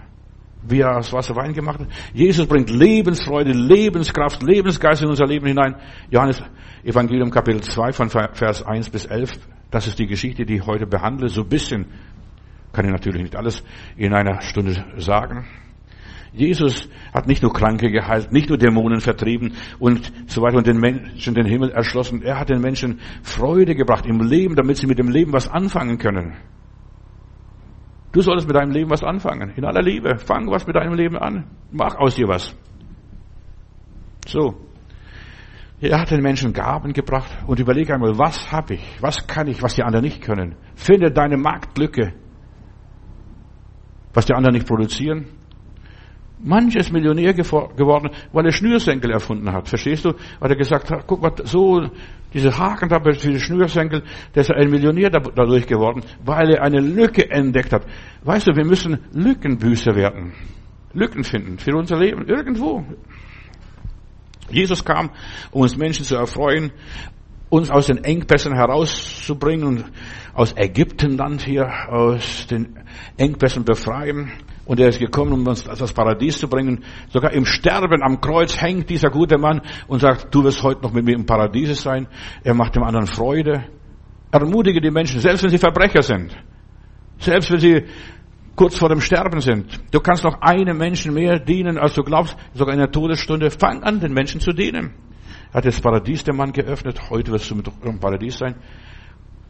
[0.63, 1.89] wie er aus Wasser Wein gemacht hat.
[2.13, 5.77] Jesus bringt Lebensfreude, Lebenskraft, Lebensgeist in unser Leben hinein.
[6.11, 6.43] Johannes
[6.85, 9.39] Evangelium Kapitel 2 von Vers 1 bis 11.
[9.71, 11.29] Das ist die Geschichte, die ich heute behandle.
[11.29, 11.87] So ein bisschen
[12.73, 13.63] kann ich natürlich nicht alles
[13.97, 15.47] in einer Stunde sagen.
[16.33, 20.79] Jesus hat nicht nur Kranke geheilt, nicht nur Dämonen vertrieben und so weiter und den
[20.79, 22.23] Menschen den Himmel erschlossen.
[22.23, 25.99] Er hat den Menschen Freude gebracht im Leben, damit sie mit dem Leben was anfangen
[25.99, 26.37] können.
[28.13, 29.53] Du solltest mit deinem Leben was anfangen.
[29.57, 30.19] In aller Liebe.
[30.19, 31.45] Fang was mit deinem Leben an.
[31.71, 32.57] Mach aus dir was.
[34.27, 34.70] So.
[35.81, 38.99] Er hat den Menschen Gaben gebracht und überlege einmal, was habe ich?
[39.01, 40.55] Was kann ich, was die anderen nicht können?
[40.75, 42.13] Finde deine Marktlücke.
[44.13, 45.27] Was die anderen nicht produzieren,
[46.43, 49.69] Manches Millionär geworden, weil er Schnürsenkel erfunden hat.
[49.69, 50.15] Verstehst du?
[50.39, 51.87] Weil er gesagt hat, guck mal, so,
[52.33, 54.03] diese Haken da diesen Schnürsenkel,
[54.35, 57.85] der ist ein Millionär dadurch geworden, weil er eine Lücke entdeckt hat.
[58.25, 60.33] Weißt du, wir müssen Lückenbüßer werden.
[60.95, 62.27] Lücken finden für unser Leben.
[62.27, 62.87] Irgendwo.
[64.51, 65.11] Jesus kam,
[65.51, 66.73] um uns Menschen zu erfreuen,
[67.51, 69.85] uns aus den Engpässen herauszubringen und
[70.33, 72.79] aus Ägyptenland hier, aus den
[73.17, 74.33] Engpässen befreien.
[74.65, 76.85] Und er ist gekommen, um uns das Paradies zu bringen.
[77.09, 80.93] Sogar im Sterben am Kreuz hängt dieser gute Mann und sagt, du wirst heute noch
[80.93, 82.07] mit mir im Paradies sein.
[82.45, 83.65] Er macht dem anderen Freude.
[84.31, 86.37] Ermutige die Menschen, selbst wenn sie Verbrecher sind.
[87.19, 87.85] Selbst wenn sie
[88.61, 89.81] kurz vor dem Sterben sind.
[89.91, 93.51] Du kannst noch einem Menschen mehr dienen, als du glaubst, sogar in der Todesstunde.
[93.51, 94.93] Fang an, den Menschen zu dienen.
[95.55, 97.09] Hat das Paradies der Mann geöffnet.
[97.09, 98.57] Heute wirst du mit im Paradies sein.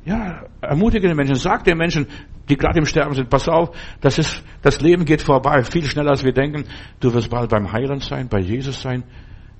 [0.04, 2.06] Ja, ermutige den Menschen, sag den Menschen,
[2.48, 6.10] die gerade im Sterben sind, pass auf, das ist, das Leben geht vorbei, viel schneller
[6.10, 6.66] als wir denken.
[7.00, 9.02] Du wirst bald beim Heiland sein, bei Jesus sein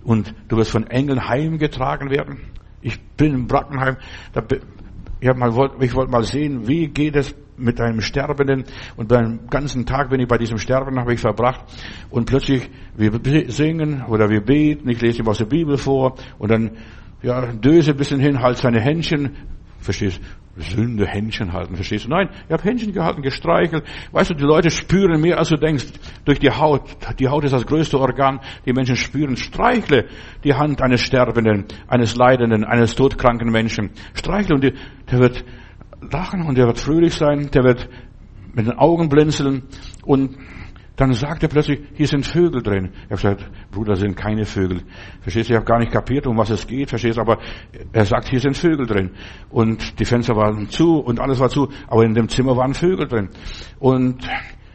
[0.05, 2.53] und du wirst von Engeln heimgetragen werden.
[2.83, 3.97] Ich bin in Brackenheim,
[4.33, 4.43] da,
[5.19, 8.65] ich, mal, ich wollte mal sehen, wie geht es mit einem Sterbenden
[8.97, 11.65] und beim ganzen Tag bin ich bei diesem Sterben habe ich verbracht
[12.11, 13.13] und plötzlich wir
[13.51, 16.73] singen oder wir beten, ich lese ihm aus der Bibel vor und dann
[17.23, 19.37] ja, döse ein bisschen hin, halt seine Händchen
[19.81, 20.21] Verstehst?
[20.57, 22.11] Sünde, Händchen halten, verstehst du?
[22.11, 23.85] Nein, ich habe Händchen gehalten, gestreichelt.
[24.13, 25.87] Weißt du, die Leute spüren mehr, als du denkst,
[26.27, 26.83] durch die Haut.
[27.19, 28.41] Die Haut ist das größte Organ.
[28.67, 29.37] Die Menschen spüren.
[29.37, 30.07] Streichle
[30.45, 33.91] die Hand eines Sterbenden, eines Leidenden, eines todkranken Menschen.
[34.13, 34.75] Streichle und die,
[35.11, 35.45] der wird
[36.01, 37.89] lachen und der wird fröhlich sein, der wird
[38.55, 39.63] mit den Augen blinzeln
[40.05, 40.37] und
[41.01, 42.91] dann sagt er plötzlich, hier sind Vögel drin.
[43.05, 44.83] Habe gesagt, Bruder, sind keine Vögel.
[45.23, 47.39] Verstehst du, ich habe gar nicht kapiert, um was es geht, verstehst du, aber
[47.91, 49.13] er sagt, hier sind Vögel drin.
[49.49, 53.09] Und die Fenster waren zu und alles war zu, aber in dem Zimmer waren Vögel
[53.09, 53.31] drin.
[53.79, 54.29] Und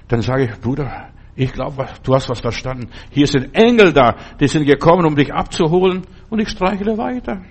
[0.08, 2.90] dann sage ich, Bruder, ich glaube, du hast was verstanden.
[3.12, 6.08] Hier sind Engel da, die sind gekommen, um dich abzuholen.
[6.32, 7.44] Und ich streichle weiter.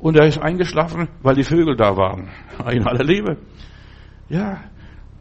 [0.00, 2.30] Und er ist eingeschlafen, weil die Vögel da waren.
[2.72, 3.36] In aller Liebe.
[4.28, 4.62] Ja,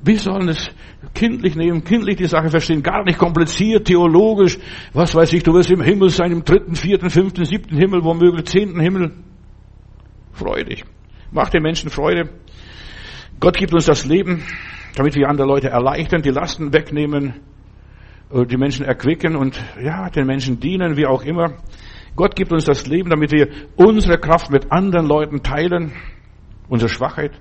[0.02, 0.70] wir sollen es
[1.14, 4.58] kindlich nehmen, kindlich die Sache verstehen, gar nicht kompliziert, theologisch.
[4.94, 8.46] Was weiß ich, du wirst im Himmel sein, im dritten, vierten, fünften, siebten Himmel, womöglich
[8.46, 9.12] zehnten Himmel.
[10.32, 10.86] Freudig.
[11.32, 12.30] Mach den Menschen Freude.
[13.40, 14.44] Gott gibt uns das Leben,
[14.96, 17.36] damit wir andere Leute erleichtern, die Lasten wegnehmen,
[18.32, 21.56] äh, die Menschen erquicken und ja, den Menschen dienen, wie auch immer.
[22.20, 25.94] Gott gibt uns das Leben, damit wir unsere Kraft mit anderen Leuten teilen,
[26.68, 27.32] unsere Schwachheit.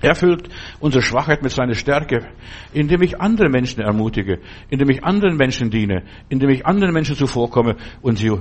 [0.00, 0.48] Er füllt
[0.80, 2.28] unsere Schwachheit mit seiner Stärke,
[2.72, 4.38] indem ich andere Menschen ermutige,
[4.70, 8.32] indem ich anderen Menschen diene, indem ich anderen Menschen zuvorkomme und sie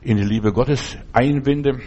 [0.00, 1.80] in die Liebe Gottes einbinde.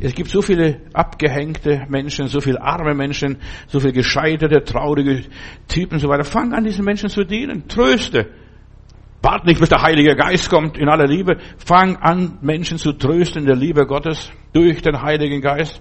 [0.00, 5.22] Es gibt so viele abgehängte Menschen, so viele arme Menschen, so viele gescheiterte, traurige
[5.66, 6.24] Typen und so weiter.
[6.24, 7.68] Fang an, diesen Menschen zu dienen.
[7.68, 8.41] Tröste.
[9.22, 11.38] Wart nicht, bis der Heilige Geist kommt in aller Liebe.
[11.56, 15.80] Fang an, Menschen zu trösten in der Liebe Gottes durch den Heiligen Geist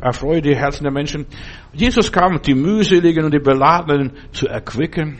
[0.00, 1.26] erfreue die Herzen der Menschen.
[1.72, 5.18] Jesus kam, die mühseligen und die beladenen zu erquicken.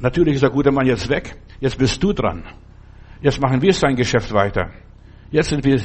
[0.00, 1.36] Natürlich ist der gute Mann jetzt weg.
[1.60, 2.44] Jetzt bist du dran.
[3.20, 4.70] Jetzt machen wir sein Geschäft weiter.
[5.30, 5.80] Jetzt sind wir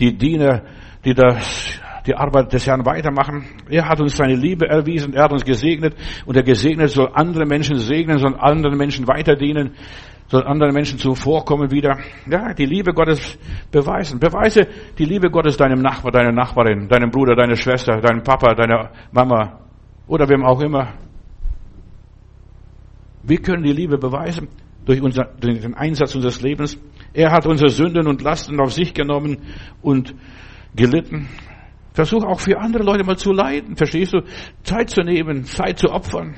[0.00, 0.62] die Diener,
[1.04, 3.44] die das, die Arbeit des Herrn weitermachen.
[3.68, 5.94] Er hat uns seine Liebe erwiesen, er hat uns gesegnet
[6.26, 9.74] und der Gesegnet soll andere Menschen segnen, soll anderen Menschen weiter dienen
[10.28, 11.98] soll anderen Menschen zuvorkommen wieder.
[12.30, 13.38] Ja, die Liebe Gottes
[13.70, 14.20] beweisen.
[14.20, 14.68] Beweise
[14.98, 19.60] die Liebe Gottes deinem Nachbar, deiner Nachbarin, deinem Bruder, deiner Schwester, deinem Papa, deiner Mama.
[20.06, 20.94] oder wem auch immer.
[23.22, 24.48] Wir können die Liebe beweisen
[24.84, 26.78] durch, unser, durch den Einsatz unseres Lebens.
[27.12, 29.38] Er hat unsere Sünden und Lasten auf sich genommen
[29.82, 30.14] und
[30.74, 31.28] gelitten.
[31.98, 33.74] Versuch auch für andere Leute mal zu leiden.
[33.74, 34.20] Verstehst du?
[34.62, 36.36] Zeit zu nehmen, Zeit zu opfern.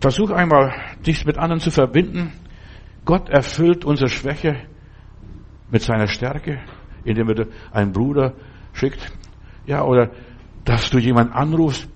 [0.00, 0.72] Versuch einmal,
[1.06, 2.32] dich mit anderen zu verbinden.
[3.04, 4.56] Gott erfüllt unsere Schwäche
[5.70, 6.62] mit seiner Stärke,
[7.04, 8.32] indem er einen Bruder
[8.72, 9.12] schickt.
[9.66, 10.10] Ja, oder
[10.64, 11.86] dass du jemanden anrufst.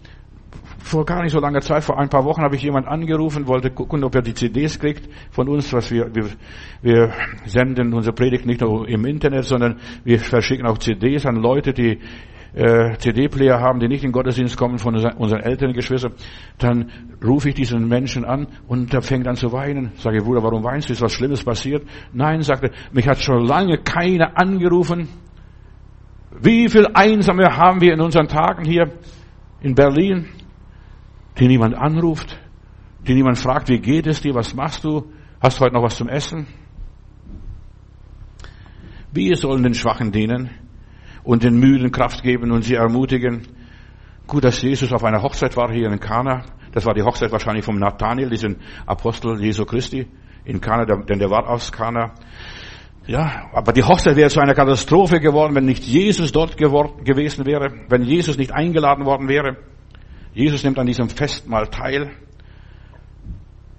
[0.86, 3.72] Vor gar nicht so langer Zeit, vor ein paar Wochen, habe ich jemanden angerufen, wollte
[3.72, 6.26] gucken, ob er die CDs kriegt von uns, was wir, wir,
[6.80, 7.12] wir
[7.44, 11.98] senden unsere Predigt nicht nur im Internet, sondern wir verschicken auch CDs an Leute, die
[12.54, 16.12] äh, CD-Player haben, die nicht in Gottesdienst kommen von unseren älteren Geschwistern,
[16.58, 19.90] dann rufe ich diesen Menschen an und der fängt an zu weinen.
[19.96, 20.92] Sage Bruder, warum weinst du?
[20.92, 21.82] Ist was Schlimmes passiert?
[22.12, 25.08] Nein, sagte, mich hat schon lange keiner angerufen.
[26.40, 28.92] Wie viel Einsame haben wir in unseren Tagen hier
[29.60, 30.26] in Berlin,
[31.38, 32.38] die niemand anruft,
[33.06, 35.96] die niemand fragt, wie geht es dir, was machst du, hast du heute noch was
[35.96, 36.46] zum Essen?
[39.12, 40.50] Wir sollen den Schwachen dienen
[41.24, 43.46] und den Müden Kraft geben und sie ermutigen.
[44.26, 46.44] Gut, dass Jesus auf einer Hochzeit war hier in Kana.
[46.72, 50.06] Das war die Hochzeit wahrscheinlich vom Nathanael, diesen Apostel Jesu Christi
[50.44, 52.14] in Kana, denn der war aus Kana.
[53.06, 57.72] Ja, aber die Hochzeit wäre zu einer Katastrophe geworden, wenn nicht Jesus dort gewesen wäre,
[57.88, 59.56] wenn Jesus nicht eingeladen worden wäre.
[60.36, 62.10] Jesus nimmt an diesem Festmahl teil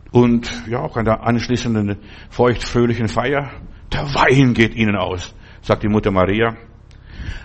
[0.10, 1.98] und ja, auch an der anschließenden
[2.32, 3.52] feuchtfröhlichen Feier.
[3.94, 6.56] Der Wein geht ihnen aus, sagt die Mutter Maria.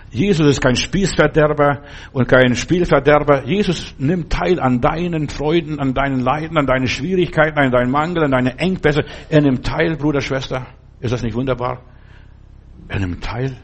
[0.09, 3.45] Jesus ist kein Spießverderber und kein Spielverderber.
[3.45, 8.23] Jesus nimmt teil an deinen Freuden, an deinen Leiden, an deinen Schwierigkeiten, an deinen Mangel,
[8.23, 9.03] an deine Engpässe.
[9.29, 10.65] Er nimmt teil, Bruder, Schwester.
[11.01, 11.83] Ist das nicht wunderbar?
[12.87, 13.57] Er nimmt teil.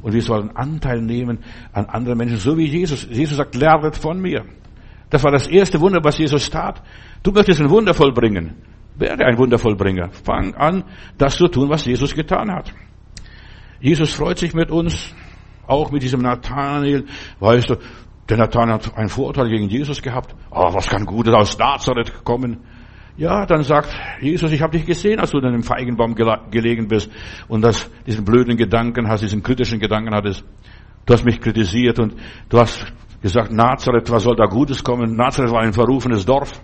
[0.00, 1.40] Und wir sollen Anteil nehmen
[1.72, 3.04] an anderen Menschen, so wie Jesus.
[3.10, 4.44] Jesus sagt, lernet von mir.
[5.12, 6.82] Das war das erste Wunder, was Jesus tat.
[7.22, 8.56] Du möchtest ein Wunder vollbringen.
[8.96, 10.08] Werde ein Wundervollbringer.
[10.24, 10.84] Fang an,
[11.18, 12.72] das zu tun, was Jesus getan hat.
[13.78, 15.14] Jesus freut sich mit uns.
[15.66, 17.04] Auch mit diesem Nathanael,
[17.40, 17.76] weißt du,
[18.26, 20.34] der Nathanael hat einen Vorurteil gegen Jesus gehabt.
[20.50, 22.60] Oh, was kann Gutes aus Nazareth kommen?
[23.18, 27.10] Ja, dann sagt Jesus, ich habe dich gesehen, als du in einem Feigenbaum gelegen bist
[27.48, 30.42] und das, diesen blöden Gedanken hast, diesen kritischen Gedanken hattest.
[31.04, 32.14] Du hast mich kritisiert und
[32.48, 32.86] du hast
[33.22, 35.16] gesagt, Nazareth, was soll da Gutes kommen?
[35.16, 36.60] Nazareth war ein verrufenes Dorf.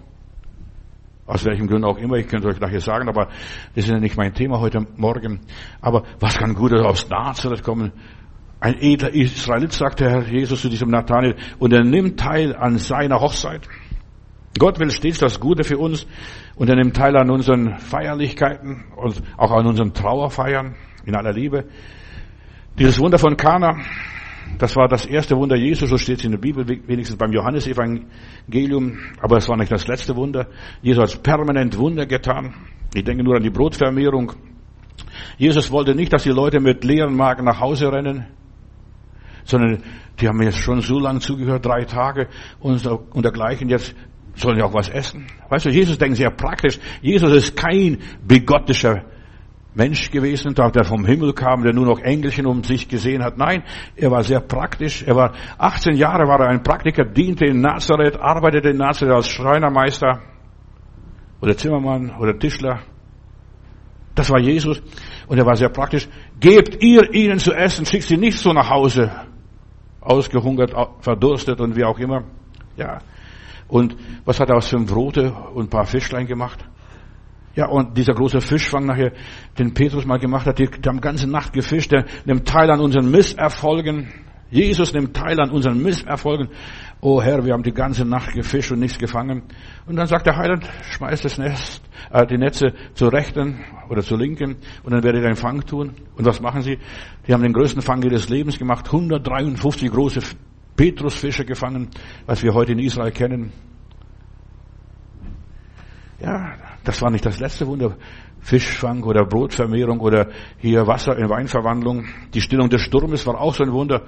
[1.26, 3.26] Aus welchem Grund auch immer, ich könnte euch nachher sagen, aber
[3.74, 5.40] das ist ja nicht mein Thema heute Morgen.
[5.80, 7.92] Aber was kann Gutes aus Nazareth kommen?
[8.60, 13.20] Ein edler Israelit, sagte Herr Jesus zu diesem Nathanael, und er nimmt teil an seiner
[13.20, 13.68] Hochzeit.
[14.58, 16.06] Gott will stets das Gute für uns
[16.56, 21.66] und er nimmt teil an unseren Feierlichkeiten und auch an unseren Trauerfeiern in aller Liebe.
[22.78, 23.76] Dieses Wunder von Kana,
[24.58, 28.98] das war das erste Wunder Jesus, so steht es in der Bibel, wenigstens beim Johannesevangelium,
[29.20, 30.48] aber es war nicht das letzte Wunder.
[30.82, 32.54] Jesus hat permanent Wunder getan.
[32.94, 34.32] Ich denke nur an die Brotvermehrung.
[35.36, 38.26] Jesus wollte nicht, dass die Leute mit leeren Magen nach Hause rennen
[39.48, 39.82] sondern
[40.20, 42.28] die haben jetzt schon so lange zugehört, drei Tage
[42.60, 42.84] und,
[43.24, 43.68] dergleichen.
[43.68, 43.94] Jetzt
[44.34, 45.26] sollen die auch was essen.
[45.48, 46.78] Weißt du, Jesus denkt sehr praktisch.
[47.00, 49.04] Jesus ist kein begottischer
[49.78, 53.38] Mensch gewesen, der vom Himmel kam, der nur noch Engelchen um sich gesehen hat.
[53.38, 53.62] Nein,
[53.94, 55.04] er war sehr praktisch.
[55.04, 59.28] Er war 18 Jahre war er ein Praktiker, diente in Nazareth, arbeitete in Nazareth als
[59.28, 60.20] Schreinermeister
[61.40, 62.80] oder Zimmermann oder Tischler.
[64.16, 64.82] Das war Jesus
[65.28, 66.08] und er war sehr praktisch.
[66.40, 69.12] Gebt ihr ihnen zu essen, schickt sie nicht so nach Hause
[70.00, 72.24] ausgehungert, verdurstet und wie auch immer.
[72.76, 72.98] Ja.
[73.68, 76.64] Und was hat er aus fünf Brote und ein paar Fischlein gemacht?
[77.58, 79.10] Ja, und dieser große Fischfang nachher,
[79.58, 83.10] den Petrus mal gemacht hat, die, haben ganze Nacht gefischt, der nimmt teil an unseren
[83.10, 84.12] Misserfolgen.
[84.48, 86.50] Jesus nimmt teil an unseren Misserfolgen.
[87.00, 89.42] Oh Herr, wir haben die ganze Nacht gefischt und nichts gefangen.
[89.86, 93.58] Und dann sagt der Heiland, schmeißt das Nest, äh, die Netze zur rechten
[93.90, 95.94] oder zur linken und dann werdet ihr einen Fang tun.
[96.16, 96.78] Und was machen sie?
[97.26, 100.20] Die haben den größten Fang ihres Lebens gemacht, 153 große
[100.76, 101.88] Petrusfische gefangen,
[102.24, 103.50] was wir heute in Israel kennen.
[106.20, 106.52] Ja,
[106.84, 107.96] das war nicht das letzte Wunder.
[108.40, 112.06] Fischfang oder Brotvermehrung oder hier Wasser in Weinverwandlung.
[112.32, 114.02] Die Stillung des Sturmes war auch so ein Wunder.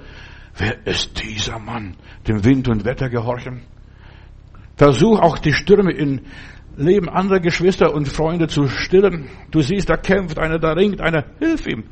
[0.57, 1.95] Wer ist dieser Mann?
[2.27, 3.61] Dem Wind und Wetter gehorchen.
[4.77, 6.21] Versuch auch die Stürme in
[6.77, 9.29] Leben anderer Geschwister und Freunde zu stillen.
[9.51, 11.25] Du siehst, da kämpft einer, da ringt einer.
[11.39, 11.83] Hilf ihm.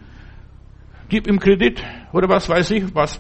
[1.10, 3.20] Gib ihm Kredit oder was weiß ich was.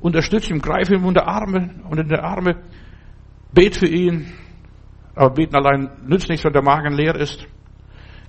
[0.00, 2.62] Unterstütze ihn, greif ihm unter Arme, unter die Arme.
[3.52, 4.32] Bet für ihn.
[5.14, 7.46] Aber beten allein nützt nichts, wenn der Magen leer ist.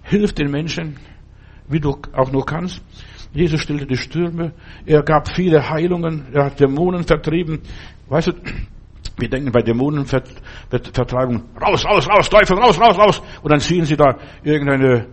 [0.03, 0.97] Hilf den Menschen,
[1.67, 2.81] wie du auch nur kannst.
[3.31, 4.53] Jesus stillte die Stürme.
[4.85, 6.27] Er gab viele Heilungen.
[6.33, 7.61] Er hat Dämonen vertrieben.
[8.07, 8.33] Weißt du,
[9.17, 13.21] Wir denken bei Dämonenvertreibung, raus, raus, raus, Teufel, raus, raus, raus.
[13.43, 15.07] Und dann ziehen sie da irgendeine,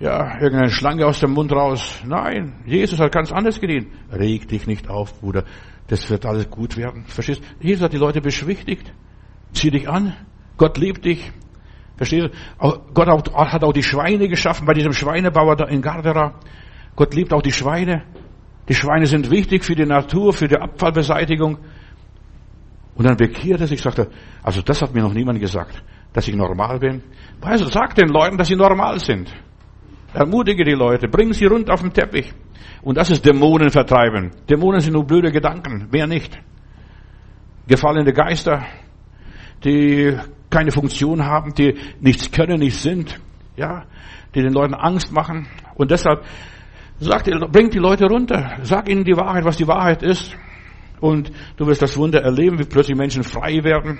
[0.00, 2.02] ja, irgendeine Schlange aus dem Mund raus.
[2.04, 3.86] Nein, Jesus hat ganz anders gedient.
[4.10, 5.44] Reg dich nicht auf, Bruder.
[5.86, 7.04] Das wird alles gut werden.
[7.06, 7.40] Verstehst?
[7.60, 8.92] Jesus hat die Leute beschwichtigt.
[9.52, 10.14] Zieh dich an.
[10.56, 11.32] Gott liebt dich.
[11.96, 12.80] Verstehst du?
[12.92, 16.34] Gott hat auch die Schweine geschaffen bei diesem Schweinebauer da in Gardera.
[16.94, 18.04] Gott liebt auch die Schweine.
[18.68, 21.58] Die Schweine sind wichtig für die Natur, für die Abfallbeseitigung.
[22.94, 24.08] Und dann bekehrt er sich, sagt er,
[24.42, 27.02] also das hat mir noch niemand gesagt, dass ich normal bin.
[27.40, 29.32] Weißt du, sag den Leuten, dass sie normal sind.
[30.14, 32.32] Ermutige die Leute, bring sie rund auf den Teppich.
[32.82, 34.30] Und das ist Dämonen vertreiben.
[34.48, 36.38] Dämonen sind nur blöde Gedanken, mehr nicht.
[37.66, 38.64] Gefallene Geister,
[39.62, 40.16] die
[40.50, 43.20] keine Funktion haben, die nichts können, nichts sind,
[43.56, 43.84] ja,
[44.34, 45.46] die den Leuten Angst machen.
[45.74, 46.24] Und deshalb
[46.98, 50.36] sagt, bringt die Leute runter, sag ihnen die Wahrheit, was die Wahrheit ist.
[51.00, 53.98] Und du wirst das Wunder erleben, wie plötzlich Menschen frei werden.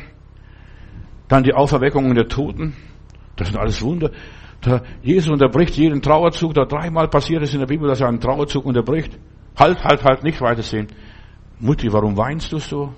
[1.29, 2.75] Dann die Auferweckung der Toten.
[3.37, 4.11] Das sind alles Wunder.
[4.63, 6.55] Da Jesus unterbricht jeden Trauerzug.
[6.55, 9.19] Da dreimal passiert es in der Bibel, dass er einen Trauerzug unterbricht.
[9.59, 10.89] Halt, halt, halt, nicht weitersehen.
[11.59, 12.95] Mutti, warum weinst du so?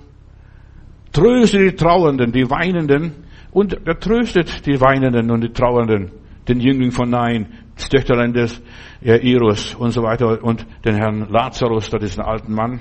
[1.11, 3.25] Tröste die Trauernden, die Weinenden.
[3.51, 6.11] Und er tröstet die Weinenden und die Trauernden.
[6.47, 8.61] Den Jüngling von Nein, das Töchterlein des
[9.01, 12.79] Jairus und so weiter und den Herrn Lazarus, da diesen alten Mann.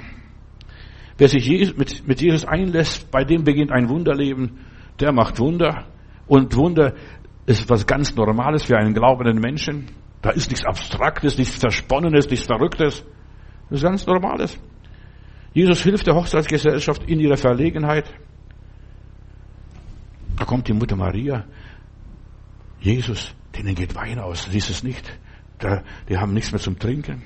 [1.18, 4.60] Wer sich mit Jesus einlässt, bei dem beginnt ein Wunderleben,
[5.00, 5.86] der macht Wunder.
[6.26, 6.94] Und Wunder
[7.46, 9.86] ist was ganz Normales für einen glaubenden Menschen.
[10.22, 13.04] Da ist nichts Abstraktes, nichts Versponnenes, nichts Verrücktes.
[13.70, 14.58] Das ist ganz Normales.
[15.52, 18.04] Jesus hilft der Hochzeitsgesellschaft in ihrer Verlegenheit.
[20.38, 21.44] Da kommt die Mutter Maria.
[22.80, 24.48] Jesus, denen geht Wein aus.
[24.50, 25.18] Siehst es nicht?
[26.08, 27.22] die haben nichts mehr zum Trinken.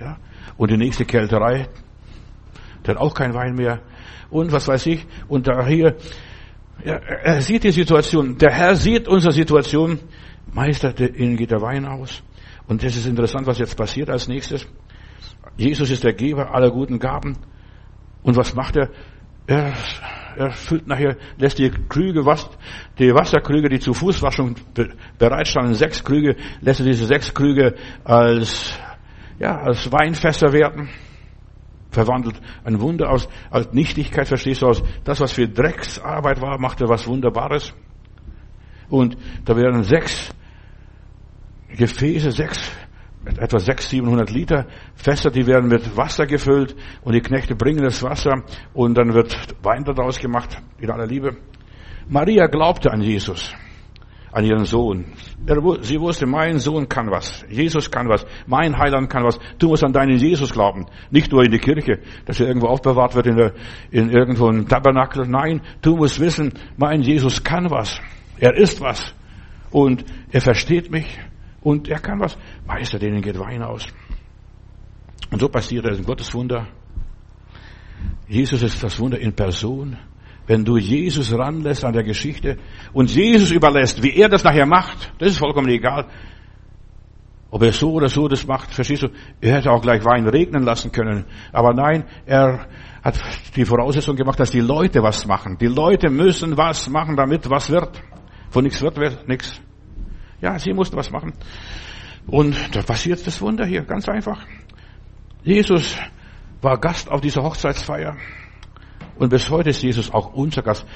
[0.00, 0.18] Ja.
[0.56, 1.68] Und die nächste Kälterei,
[2.84, 3.80] der hat auch kein Wein mehr.
[4.28, 5.06] Und was weiß ich.
[5.28, 5.96] Und da hier,
[6.82, 8.38] er, er sieht die Situation.
[8.38, 10.00] Der Herr sieht unsere Situation.
[10.52, 12.22] Meister, ihnen geht der Wein aus.
[12.66, 14.66] Und das ist interessant, was jetzt passiert als nächstes.
[15.56, 17.36] Jesus ist der Geber aller guten Gaben.
[18.22, 18.90] Und was macht er?
[19.46, 19.74] Er,
[20.36, 22.48] er füllt nachher, lässt die Krüge, was,
[22.98, 24.56] die Wasserkrüge, die zur Fußwaschung
[25.18, 28.78] bereitstanden, sechs Krüge, lässt er diese sechs Krüge als,
[29.38, 30.88] ja, als Weinfässer werden
[31.90, 36.80] verwandelt ein Wunder aus, als Nichtigkeit, verstehst du, aus das, was für Drecksarbeit war, macht
[36.80, 37.74] er was Wunderbares.
[38.88, 40.34] Und da werden sechs
[41.68, 42.70] Gefäße, sechs,
[43.24, 48.02] etwa sechs, siebenhundert Liter Fässer, die werden mit Wasser gefüllt und die Knechte bringen das
[48.02, 51.36] Wasser und dann wird Wein daraus gemacht, in aller Liebe.
[52.08, 53.54] Maria glaubte an Jesus
[54.32, 55.06] an ihren Sohn.
[55.80, 57.44] Sie wusste, mein Sohn kann was.
[57.48, 58.24] Jesus kann was.
[58.46, 59.38] Mein Heiland kann was.
[59.58, 60.86] Du musst an deinen Jesus glauben.
[61.10, 63.54] Nicht nur in die Kirche, dass er irgendwo aufbewahrt wird in, der,
[63.90, 65.26] in irgendwo einem Tabernakel.
[65.26, 68.00] Nein, du musst wissen, mein Jesus kann was.
[68.38, 69.14] Er ist was.
[69.70, 71.18] Und er versteht mich.
[71.62, 72.36] Und er kann was.
[72.66, 73.86] Meister, denen geht Wein aus.
[75.30, 76.66] Und so passiert es ein Gotteswunder.
[78.28, 79.96] Jesus ist das Wunder in Person.
[80.46, 82.58] Wenn du Jesus ranlässt an der Geschichte
[82.92, 86.06] und Jesus überlässt, wie er das nachher macht, das ist vollkommen egal.
[87.50, 89.08] Ob er so oder so das macht, verstehst du?
[89.40, 91.24] Er hätte auch gleich Wein regnen lassen können.
[91.52, 92.66] Aber nein, er
[93.02, 93.20] hat
[93.56, 95.58] die Voraussetzung gemacht, dass die Leute was machen.
[95.58, 98.00] Die Leute müssen was machen, damit was wird.
[98.50, 99.60] Von nichts wird nichts.
[100.40, 101.32] Ja, sie mussten was machen.
[102.26, 104.46] Und da passiert das Wunder hier, ganz einfach.
[105.42, 105.96] Jesus
[106.60, 108.16] war Gast auf dieser Hochzeitsfeier.
[109.16, 110.86] Und bis heute ist Jesus auch unser Gast.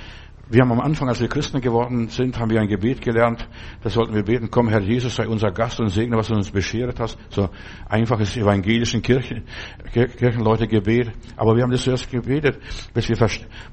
[0.51, 3.49] Wir haben am Anfang, als wir Christen geworden sind, haben wir ein Gebet gelernt.
[3.83, 6.51] Da sollten wir beten, komm Herr Jesus, sei unser Gast und segne, was du uns
[6.51, 7.19] beschert hast.
[7.31, 7.49] So
[7.89, 9.45] einfaches evangelischen Kirchen,
[9.93, 11.13] Kirchenleute Gebet.
[11.37, 12.59] Aber wir haben das zuerst gebetet,
[12.93, 13.17] bis wir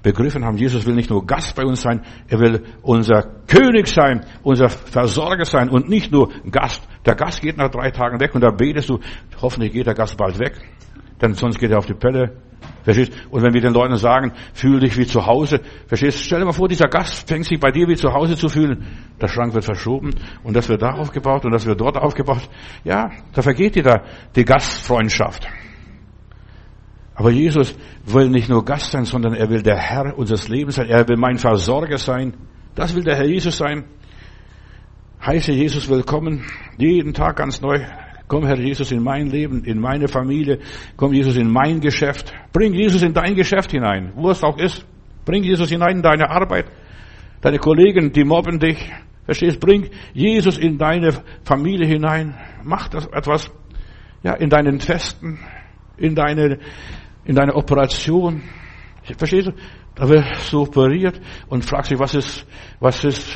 [0.01, 4.25] begriffen haben, Jesus will nicht nur Gast bei uns sein, er will unser König sein,
[4.41, 6.87] unser Versorger sein und nicht nur Gast.
[7.05, 8.99] Der Gast geht nach drei Tagen weg und da betest du,
[9.41, 10.53] hoffentlich geht der Gast bald weg,
[11.21, 12.37] denn sonst geht er auf die Pelle.
[12.83, 13.13] Verstehst?
[13.29, 16.19] Und wenn wir den Leuten sagen, fühl dich wie zu Hause, verstehst?
[16.19, 18.85] Stell dir mal vor, dieser Gast fängt sich bei dir wie zu Hause zu fühlen.
[19.19, 22.49] Der Schrank wird verschoben und das wird da aufgebaut und das wird dort aufgebaut.
[22.83, 24.03] Ja, da vergeht dir da
[24.35, 25.47] die Gastfreundschaft.
[27.15, 30.87] Aber Jesus will nicht nur Gast sein, sondern er will der Herr unseres Lebens sein.
[30.87, 32.33] Er will mein Versorger sein.
[32.73, 33.83] Das will der Herr Jesus sein.
[35.23, 36.43] Heiße Jesus willkommen,
[36.79, 37.85] jeden Tag ganz neu.
[38.31, 40.59] Komm, Herr Jesus, in mein Leben, in meine Familie.
[40.95, 42.33] Komm, Jesus, in mein Geschäft.
[42.53, 44.85] Bring Jesus in dein Geschäft hinein, wo es auch ist.
[45.25, 46.71] Bring Jesus hinein in deine Arbeit.
[47.41, 48.89] Deine Kollegen, die mobben dich.
[49.25, 49.59] Verstehst?
[49.59, 51.11] Bring Jesus in deine
[51.43, 52.33] Familie hinein.
[52.63, 53.51] Mach das etwas,
[54.23, 55.37] ja, in deinen Festen,
[55.97, 56.59] in deine,
[57.25, 58.43] in deine Operation.
[59.17, 59.51] Verstehst du?
[59.93, 61.19] Da wird so operiert
[61.49, 62.47] und fragt sich, was ist,
[62.79, 63.35] was ist,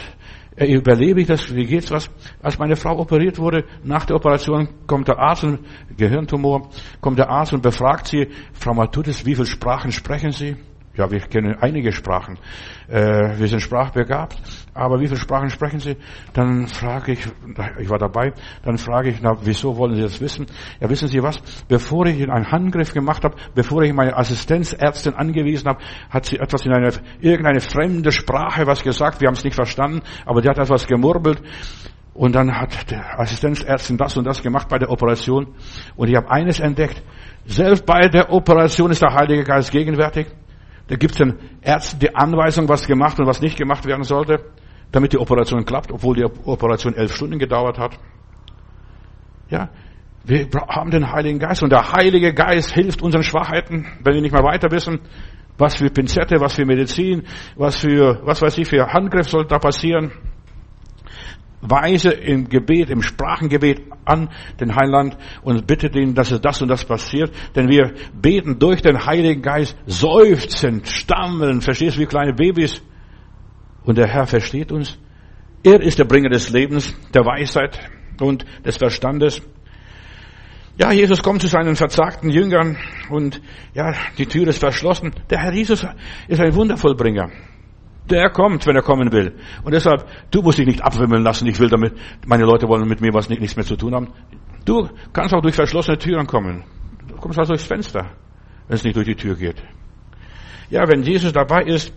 [0.58, 2.10] überlebe ich das, wie geht's was?
[2.42, 5.60] Als meine Frau operiert wurde, nach der Operation kommt der Arzt, und,
[5.98, 6.70] Gehirntumor,
[7.02, 10.56] kommt der Arzt und befragt sie, Frau Matutis, wie viele Sprachen sprechen Sie?
[10.98, 12.38] Ja, wir kennen einige Sprachen.
[12.88, 14.38] Äh, wir sind sprachbegabt.
[14.74, 15.98] Aber wie viele Sprachen sprechen Sie?
[16.34, 17.26] Dann frage ich,
[17.80, 18.34] ich war dabei,
[18.64, 20.46] dann frage ich, na, wieso wollen Sie das wissen?
[20.80, 21.42] Ja, wissen Sie was?
[21.68, 25.80] Bevor ich einen Handgriff gemacht habe, bevor ich meine Assistenzärztin angewiesen habe,
[26.10, 29.22] hat sie etwas in eine, irgendeine fremde Sprache was gesagt.
[29.22, 31.42] Wir haben es nicht verstanden, aber die hat etwas gemurmelt.
[32.14, 35.56] Und dann hat der Assistenzärztin das und das gemacht bei der Operation.
[35.98, 37.04] Und ich habe eines entdeckt.
[37.46, 40.28] Selbst bei der Operation ist der Heilige Geist gegenwärtig.
[40.88, 44.46] Da gibt es den Ärzten die Anweisung, was gemacht und was nicht gemacht werden sollte,
[44.92, 47.98] damit die Operation klappt, obwohl die Operation elf Stunden gedauert hat.
[49.50, 49.70] Ja,
[50.24, 54.34] wir haben den Heiligen Geist und der Heilige Geist hilft unseren Schwachheiten, wenn wir nicht
[54.34, 55.02] mehr weiter wissen,
[55.58, 57.24] was für Pinzette, was für Medizin,
[57.56, 60.12] was für, was weiß ich, für Handgriff soll da passieren
[61.62, 64.30] weise im Gebet, im Sprachengebet an
[64.60, 67.32] den Heiland und bittet ihn, dass es das und das passiert.
[67.56, 72.82] Denn wir beten durch den Heiligen Geist seufzend, stammeln, verstehst du, wie kleine Babys.
[73.84, 74.98] Und der Herr versteht uns.
[75.64, 77.80] Er ist der Bringer des Lebens, der Weisheit
[78.20, 79.42] und des Verstandes.
[80.78, 82.78] Ja, Jesus kommt zu seinen verzagten Jüngern
[83.10, 83.42] und
[83.74, 85.14] ja, die Tür ist verschlossen.
[85.30, 85.88] Der Herr Jesus
[86.28, 87.32] ist ein Wundervollbringer.
[88.10, 89.36] Der kommt, wenn er kommen will.
[89.64, 91.48] Und deshalb, du musst dich nicht abwimmeln lassen.
[91.48, 91.94] Ich will damit,
[92.28, 94.14] meine Leute wollen mit mir was nichts mehr zu tun haben.
[94.64, 96.64] Du kannst auch durch verschlossene Türen kommen.
[97.08, 98.12] Du kommst also durchs Fenster,
[98.68, 99.64] wenn es nicht durch die Tür geht.
[100.70, 101.94] Ja, wenn Jesus dabei ist,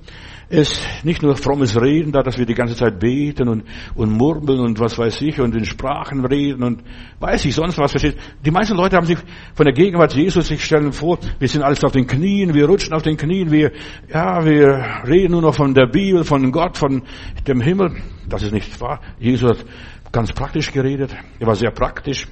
[0.51, 4.61] ist nicht nur frommes Reden da, dass wir die ganze Zeit beten und, und murmeln
[4.61, 6.83] und was weiß ich und in Sprachen reden und
[7.21, 8.17] weiß ich sonst was versteht.
[8.45, 9.19] Die meisten Leute haben sich
[9.55, 12.95] von der Gegenwart Jesus sich stellen vor, wir sind alles auf den Knien, wir rutschen
[12.95, 13.73] auf den Knien, wir,
[14.13, 17.03] ja, wir reden nur noch von der Bibel, von Gott, von
[17.47, 17.97] dem Himmel.
[18.29, 19.01] Das ist nicht wahr.
[19.19, 19.65] Jesus hat
[20.13, 21.15] ganz praktisch geredet.
[21.39, 22.27] Er war sehr praktisch.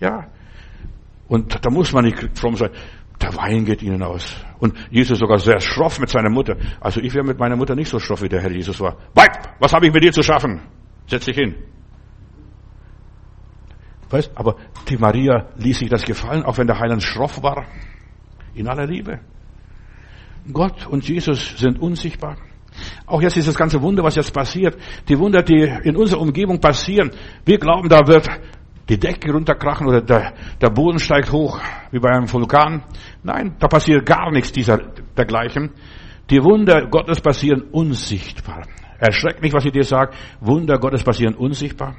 [0.00, 0.26] Ja.
[1.28, 2.70] Und da muss man nicht fromm sein
[3.22, 4.36] der Wein geht ihnen aus.
[4.62, 6.56] Und Jesus sogar sehr schroff mit seiner Mutter.
[6.80, 8.96] Also ich wäre mit meiner Mutter nicht so schroff, wie der Herr Jesus war.
[9.12, 10.60] Weib, was habe ich mit dir zu schaffen?
[11.08, 11.56] Setz dich hin.
[14.08, 14.54] Weißt, aber
[14.88, 17.66] die Maria ließ sich das gefallen, auch wenn der Heiland schroff war.
[18.54, 19.18] In aller Liebe.
[20.52, 22.36] Gott und Jesus sind unsichtbar.
[23.04, 24.78] Auch jetzt ist das ganze Wunder, was jetzt passiert.
[25.08, 27.10] Die Wunder, die in unserer Umgebung passieren.
[27.44, 28.28] Wir glauben, da wird
[28.88, 31.60] die Decke runterkrachen oder der, der Boden steigt hoch
[31.90, 32.82] wie bei einem Vulkan.
[33.22, 34.78] Nein, da passiert gar nichts dieser,
[35.16, 35.70] dergleichen.
[36.30, 38.62] Die Wunder Gottes passieren unsichtbar.
[38.98, 40.12] Erschreckt nicht, was ich dir sage.
[40.40, 41.96] Wunder Gottes passieren unsichtbar.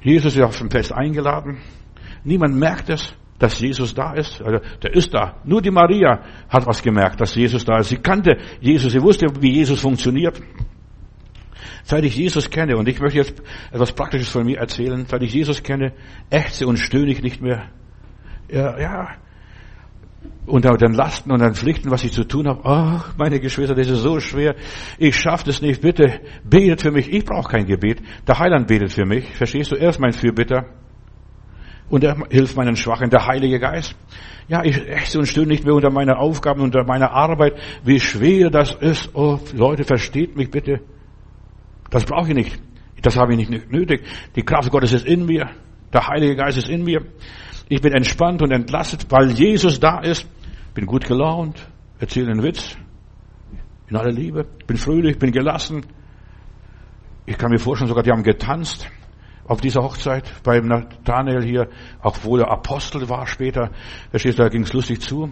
[0.00, 1.58] Jesus ist auf dem Fest eingeladen.
[2.24, 4.40] Niemand merkt es, dass Jesus da ist.
[4.40, 5.36] Also, der ist da.
[5.44, 7.88] Nur die Maria hat was gemerkt, dass Jesus da ist.
[7.88, 8.92] Sie kannte Jesus.
[8.92, 10.40] Sie wusste, wie Jesus funktioniert.
[11.84, 13.42] Seit ich Jesus kenne, und ich möchte jetzt
[13.72, 15.92] etwas Praktisches von mir erzählen, seit ich Jesus kenne,
[16.30, 17.70] ächze und stöhne ich nicht mehr.
[18.50, 19.08] Ja, ja.
[20.46, 22.60] Unter den Lasten und den Pflichten, was ich zu tun habe.
[22.64, 24.54] Ach, meine Geschwister, das ist so schwer.
[24.98, 25.80] Ich schaffe das nicht.
[25.80, 27.12] Bitte betet für mich.
[27.12, 28.02] Ich brauche kein Gebet.
[28.26, 29.34] Der Heiland betet für mich.
[29.34, 29.76] Verstehst du?
[29.76, 30.66] Er ist mein Fürbitter.
[31.88, 33.94] Und er hilft meinen Schwachen, der Heilige Geist.
[34.48, 37.54] Ja, ich ächze und stöhne nicht mehr unter meiner Aufgaben, unter meiner Arbeit,
[37.84, 39.10] wie schwer das ist.
[39.14, 40.80] Oh, Leute, versteht mich bitte.
[41.94, 42.58] Das brauche ich nicht.
[43.02, 44.04] Das habe ich nicht nötig.
[44.34, 45.48] Die Kraft Gottes ist in mir.
[45.92, 47.06] Der Heilige Geist ist in mir.
[47.68, 50.26] Ich bin entspannt und entlastet, weil Jesus da ist.
[50.74, 51.68] Bin gut gelaunt,
[52.00, 52.76] erzähle einen Witz.
[53.88, 54.44] In aller Liebe.
[54.66, 55.86] Bin fröhlich, bin gelassen.
[57.26, 58.90] Ich kann mir vorstellen, sogar die haben getanzt
[59.46, 61.68] auf dieser Hochzeit beim Nathanael hier,
[62.02, 63.70] auch wo er Apostel war später.
[64.10, 65.30] Verstehst du, da ging es lustig zu.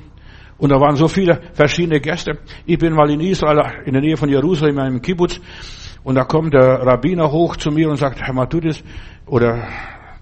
[0.59, 2.39] Und da waren so viele verschiedene Gäste.
[2.67, 5.41] Ich bin mal in Israel, in der Nähe von Jerusalem, in einem Kibbutz.
[6.05, 8.83] Und da kommt der Rabbiner hoch zu mir und sagt, Herr Matudis,
[9.27, 9.69] oder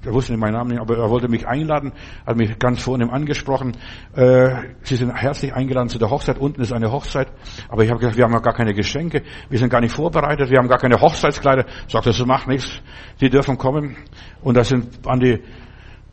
[0.05, 1.93] der wusste nicht meinen Namen aber er wollte mich einladen,
[2.27, 3.77] hat mich ganz vornehm angesprochen.
[4.15, 4.51] Äh,
[4.83, 6.39] Sie sind herzlich eingeladen zu der Hochzeit.
[6.39, 7.29] Unten ist eine Hochzeit.
[7.69, 9.23] Aber ich habe gesagt, wir haben ja gar keine Geschenke.
[9.51, 10.51] Wir sind gar nicht vorbereitet.
[10.51, 11.67] Wir haben gar keine Hochzeitskleider.
[11.87, 12.81] Sagt er, das macht nichts.
[13.19, 13.97] Sie dürfen kommen.
[14.41, 15.43] Und da sind an die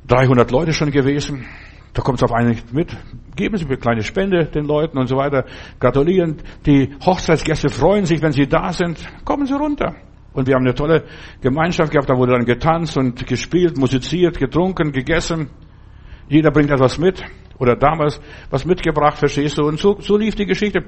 [0.07, 1.45] 300 Leute schon gewesen.
[1.93, 2.95] Da kommt es auf einen mit.
[3.35, 5.45] Geben Sie mir eine kleine Spende den Leuten und so weiter.
[5.79, 6.37] Gratulieren.
[6.65, 8.99] Die Hochzeitsgäste freuen sich, wenn sie da sind.
[9.25, 9.95] Kommen Sie runter.
[10.33, 11.03] Und wir haben eine tolle
[11.41, 12.09] Gemeinschaft gehabt.
[12.09, 15.49] Da wurde dann getanzt und gespielt, musiziert, getrunken, gegessen.
[16.29, 17.23] Jeder bringt etwas mit.
[17.59, 18.21] Oder damals
[18.51, 19.63] was mitgebracht, verstehst du?
[19.63, 20.85] Und so, so lief die Geschichte.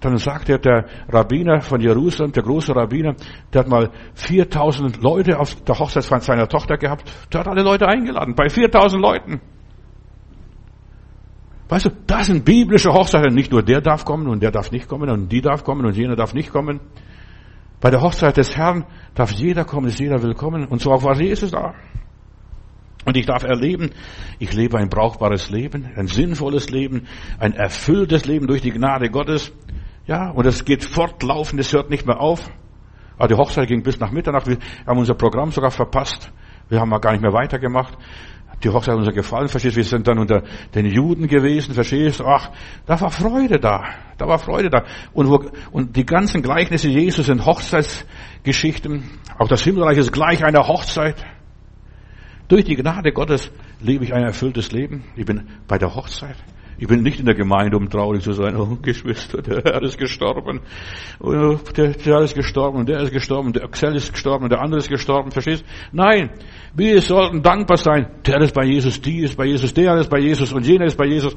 [0.00, 3.14] Dann sagte der Rabbiner von Jerusalem, der große Rabbiner,
[3.52, 7.12] der hat mal 4000 Leute auf der Hochzeitsfeier seiner Tochter gehabt.
[7.32, 8.34] Der hat alle Leute eingeladen.
[8.34, 9.40] Bei 4000 Leuten.
[11.68, 13.34] Weißt du, das sind biblische Hochzeiten.
[13.34, 15.96] Nicht nur der darf kommen und der darf nicht kommen und die darf kommen und
[15.96, 16.80] jener darf nicht kommen.
[17.80, 20.66] Bei der Hochzeit des Herrn darf jeder kommen, ist jeder willkommen.
[20.66, 21.74] Und so auch war Jesus da.
[23.04, 23.90] Und ich darf erleben,
[24.38, 27.06] ich lebe ein brauchbares Leben, ein sinnvolles Leben,
[27.38, 29.52] ein erfülltes Leben durch die Gnade Gottes.
[30.06, 32.50] Ja, und es geht fortlaufend, es hört nicht mehr auf.
[33.16, 34.46] Aber ah, die Hochzeit ging bis nach Mitternacht.
[34.46, 36.30] Wir haben unser Programm sogar verpasst.
[36.68, 37.98] Wir haben gar nicht mehr weitergemacht.
[38.62, 39.80] Die Hochzeit hat uns gefallen, verstehst du?
[39.80, 40.42] Wir sind dann unter
[40.74, 42.24] den Juden gewesen, verstehst du?
[42.24, 42.50] Ach,
[42.86, 43.84] da war Freude da.
[44.16, 44.84] Da war Freude da.
[45.12, 49.04] Und, wo, und die ganzen Gleichnisse Jesus sind Hochzeitsgeschichten.
[49.38, 51.24] Auch das Himmelreich ist gleich einer Hochzeit.
[52.48, 53.50] Durch die Gnade Gottes
[53.80, 55.04] lebe ich ein erfülltes Leben.
[55.14, 56.36] Ich bin bei der Hochzeit.
[56.80, 58.54] Ich bin nicht in der Gemeinde, um traurig zu sein.
[58.56, 60.60] Oh, Geschwister, der Herr ist gestorben.
[61.18, 63.52] Oh, der, der ist gestorben der ist gestorben.
[63.52, 65.32] Der Axel ist gestorben der andere ist gestorben.
[65.32, 65.64] Verstehst?
[65.90, 66.30] Nein.
[66.74, 68.06] Wir sollten dankbar sein.
[68.24, 70.96] Der ist bei Jesus, die ist bei Jesus, der ist bei Jesus und jener ist
[70.96, 71.34] bei Jesus.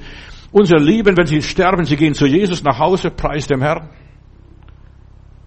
[0.51, 3.89] Unsere Lieben, wenn sie sterben, sie gehen zu Jesus nach Hause, preis dem Herrn.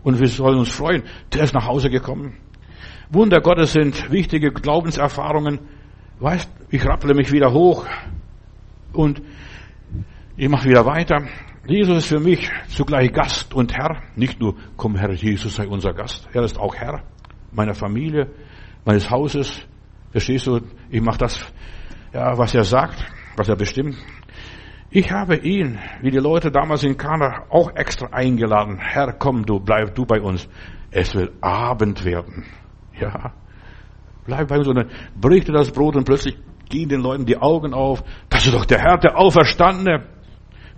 [0.02, 1.04] Und wir sollen uns freuen.
[1.32, 2.34] Der ist nach Hause gekommen.
[3.10, 5.60] Wunder Gottes sind wichtige Glaubenserfahrungen.
[6.18, 7.86] Weißt, ich rapple mich wieder hoch
[8.92, 9.22] und
[10.36, 11.22] ich mache wieder weiter.
[11.66, 14.02] Jesus ist für mich zugleich Gast und Herr.
[14.16, 16.28] Nicht nur, komm Herr, Jesus sei unser Gast.
[16.32, 17.02] Er ist auch Herr
[17.52, 18.30] meiner Familie,
[18.84, 19.66] meines Hauses.
[20.10, 20.60] Verstehst du?
[20.90, 21.40] Ich mache das,
[22.12, 23.04] ja, was er sagt,
[23.36, 23.96] was er bestimmt.
[24.90, 28.78] Ich habe ihn, wie die Leute damals in Kana, auch extra eingeladen.
[28.78, 30.48] Herr, komm, du bleib du bei uns.
[30.90, 32.44] Es will Abend werden.
[33.00, 33.32] Ja.
[34.26, 34.68] Bleib bei uns.
[34.68, 36.36] Und dann bricht er das Brot und plötzlich
[36.68, 38.04] gehen den Leuten die Augen auf.
[38.28, 40.13] Das ist doch der Herr, der Auferstandene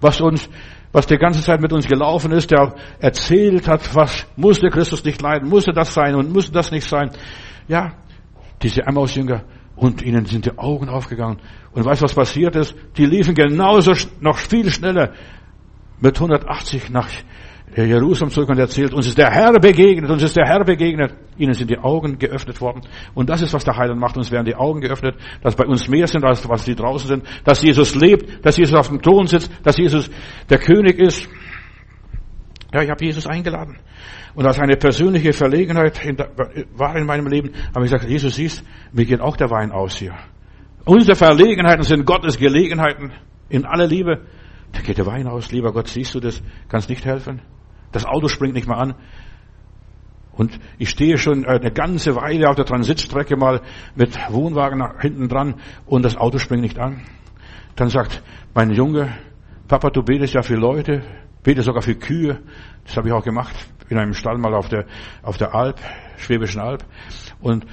[0.01, 0.49] was uns,
[0.93, 5.21] was die ganze Zeit mit uns gelaufen ist, der erzählt hat, was musste Christus nicht
[5.21, 7.11] leiden, musste das sein und musste das nicht sein.
[7.69, 7.93] Ja,
[8.63, 9.45] diese Emmaus-Jünger,
[9.77, 11.39] und ihnen sind die Augen aufgegangen.
[11.73, 12.75] Und weißt was passiert ist?
[12.97, 15.13] Die liefen genauso noch viel schneller
[16.01, 17.09] mit 180 nach
[17.85, 21.15] Jerusalem zurück und erzählt, uns ist der Herr begegnet, uns ist der Herr begegnet.
[21.37, 22.81] Ihnen sind die Augen geöffnet worden.
[23.15, 24.17] Und das ist, was der Heiland macht.
[24.17, 27.25] Uns werden die Augen geöffnet, dass bei uns mehr sind, als was die draußen sind,
[27.45, 30.11] dass Jesus lebt, dass Jesus auf dem Thron sitzt, dass Jesus
[30.49, 31.29] der König ist.
[32.73, 33.79] Ja, ich habe Jesus eingeladen.
[34.35, 36.01] Und als eine persönliche Verlegenheit
[36.77, 39.99] war in meinem Leben, habe ich gesagt, Jesus siehst, mir geht auch der Wein aus
[39.99, 40.15] hier.
[40.87, 43.13] Unsere Verlegenheiten sind Gottes Gelegenheiten
[43.51, 44.23] in aller Liebe.
[44.73, 46.43] Da geht der Wein aus, lieber Gott, siehst du das?
[46.69, 47.43] Kannst nicht helfen?
[47.93, 48.95] Das Auto springt nicht mehr an.
[50.33, 53.63] Und ich stehe schon eine ganze Weile auf der Transitstrecke mal
[53.95, 55.55] mit Wohnwagen hinten dran
[55.87, 57.03] und das Auto springt nicht an.
[57.75, 58.23] Dann sagt
[58.55, 59.17] mein Junge,
[59.67, 61.03] Papa, du betest ja für Leute,
[61.43, 62.41] betest sogar für Kühe.
[62.85, 63.57] Das habe ich auch gemacht
[63.89, 64.85] in einem Stall mal auf der,
[65.23, 65.81] auf der Alp,
[66.19, 66.85] Schwäbischen Alp.
[67.41, 67.67] Und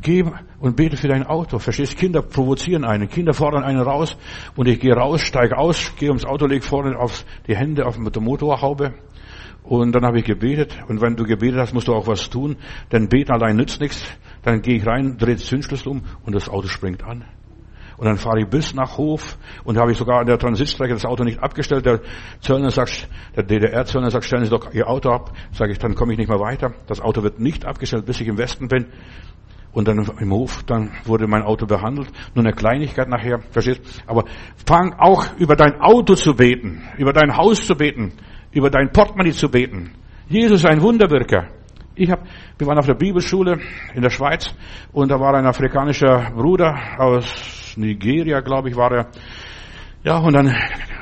[0.00, 0.24] geh
[0.60, 1.58] und bete für dein Auto.
[1.58, 1.96] Verstehst?
[1.96, 3.08] Kinder provozieren einen.
[3.08, 4.16] Kinder fordern einen raus.
[4.56, 7.98] Und ich gehe raus, steige aus, gehe ums Auto, lege vorne auf die Hände auf
[7.98, 8.94] der Motorhaube
[9.64, 10.76] und dann habe ich gebetet.
[10.88, 12.56] Und wenn du gebetet hast, musst du auch was tun.
[12.92, 14.06] Denn beten allein nützt nichts.
[14.42, 17.24] Dann gehe ich rein, drehe Zündschlüssel um und das Auto springt an.
[17.96, 21.06] Und dann fahre ich bis nach Hof und habe ich sogar an der Transitstrecke das
[21.06, 21.86] Auto nicht abgestellt.
[21.86, 22.00] Der
[22.40, 25.32] Zöllner sagt, der DDR-Zöllner sagt, stellen Sie doch Ihr Auto ab.
[25.52, 26.74] Sage ich, dann komme ich nicht mehr weiter.
[26.86, 28.86] Das Auto wird nicht abgestellt, bis ich im Westen bin.
[29.72, 32.08] Und dann im Hof, dann wurde mein Auto behandelt.
[32.34, 33.80] Nur eine Kleinigkeit nachher, verstehst?
[34.06, 34.24] Aber
[34.66, 38.12] fang auch über dein Auto zu beten, über dein Haus zu beten
[38.54, 39.92] über dein Portemonnaie zu beten.
[40.28, 41.48] Jesus ein Wunderwirker.
[41.96, 42.24] Ich hab,
[42.58, 43.60] wir waren auf der Bibelschule
[43.94, 44.52] in der Schweiz
[44.92, 49.06] und da war ein afrikanischer Bruder aus Nigeria, glaube ich, war er.
[50.04, 50.54] Ja, und dann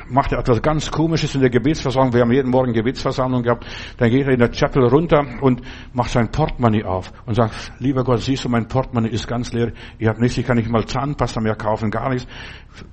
[0.07, 2.13] macht er etwas ganz Komisches in der Gebetsversammlung.
[2.13, 3.65] Wir haben jeden Morgen Gebetsversammlung gehabt.
[3.97, 8.05] Dann geht er in der Chapel runter und macht sein Portemonnaie auf und sagt, lieber
[8.05, 9.73] Gott, siehst du, mein Portemonnaie ist ganz leer.
[9.99, 12.25] Ich habe nichts, ich kann nicht mal Zahnpasta mehr kaufen, gar nichts.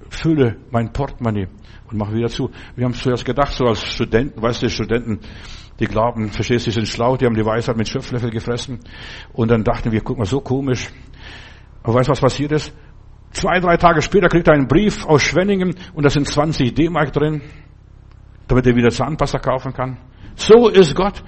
[0.09, 1.47] Fülle mein Portemonnaie
[1.89, 2.51] und mach wieder zu.
[2.75, 5.21] Wir haben zuerst gedacht, so als Studenten, weißt du, Studenten,
[5.79, 8.81] die glauben, verstehst du, die sind schlau, die haben die Weisheit mit Schöpflöffel gefressen.
[9.33, 10.91] Und dann dachten wir, guck mal, so komisch.
[11.85, 12.75] Aber weißt du, was passiert ist?
[13.33, 17.13] Zwei, drei Tage später kriegt er einen Brief aus Schwenningen und da sind 20 D-Mark
[17.13, 17.43] drin,
[18.49, 19.99] damit er wieder Zahnpasta kaufen kann.
[20.35, 21.23] So ist Gott.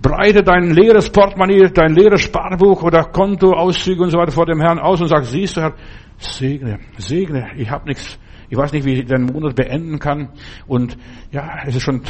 [0.00, 4.80] Breite dein leeres Portemonnaie, dein leeres Sparbuch oder Kontoauszüge und so weiter vor dem Herrn
[4.80, 5.74] aus und sag, siehst du Herr,
[6.18, 8.18] segne, segne, ich habe nichts.
[8.48, 10.30] Ich weiß nicht, wie ich den Monat beenden kann.
[10.66, 10.98] Und
[11.30, 12.02] ja, es ist schon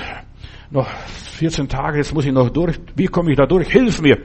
[0.71, 2.81] noch 14 Tage, jetzt muss ich noch durch.
[2.97, 3.69] Wie komme ich da durch?
[3.69, 4.19] Hilf mir.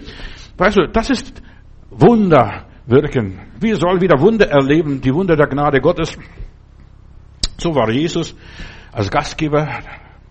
[0.57, 1.43] Weißt du, das ist
[1.91, 3.39] Wunder wirken.
[3.59, 6.17] Wir sollen wieder Wunder erleben, die Wunder der Gnade Gottes.
[7.57, 8.35] So war Jesus
[8.91, 9.67] als Gastgeber.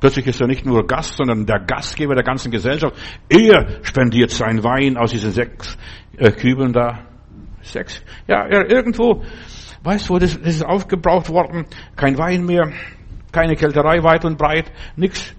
[0.00, 2.96] Plötzlich ist er nicht nur Gast, sondern der Gastgeber der ganzen Gesellschaft.
[3.28, 5.78] Er spendiert sein Wein aus diesen sechs
[6.16, 7.04] äh, Kübeln da.
[7.62, 8.02] Sechs.
[8.26, 9.22] Ja, er irgendwo,
[9.82, 11.66] weißt du, das, das ist aufgebraucht worden.
[11.96, 12.72] Kein Wein mehr
[13.36, 15.34] keine Kälterei weit und breit, nix.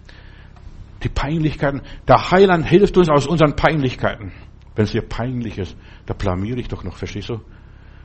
[1.04, 1.82] Die Peinlichkeiten.
[2.08, 4.32] Der Heiland hilft uns aus unseren Peinlichkeiten.
[4.76, 5.76] Wenn es dir peinlich ist,
[6.08, 7.42] da blamiere ich doch noch, verstehst du?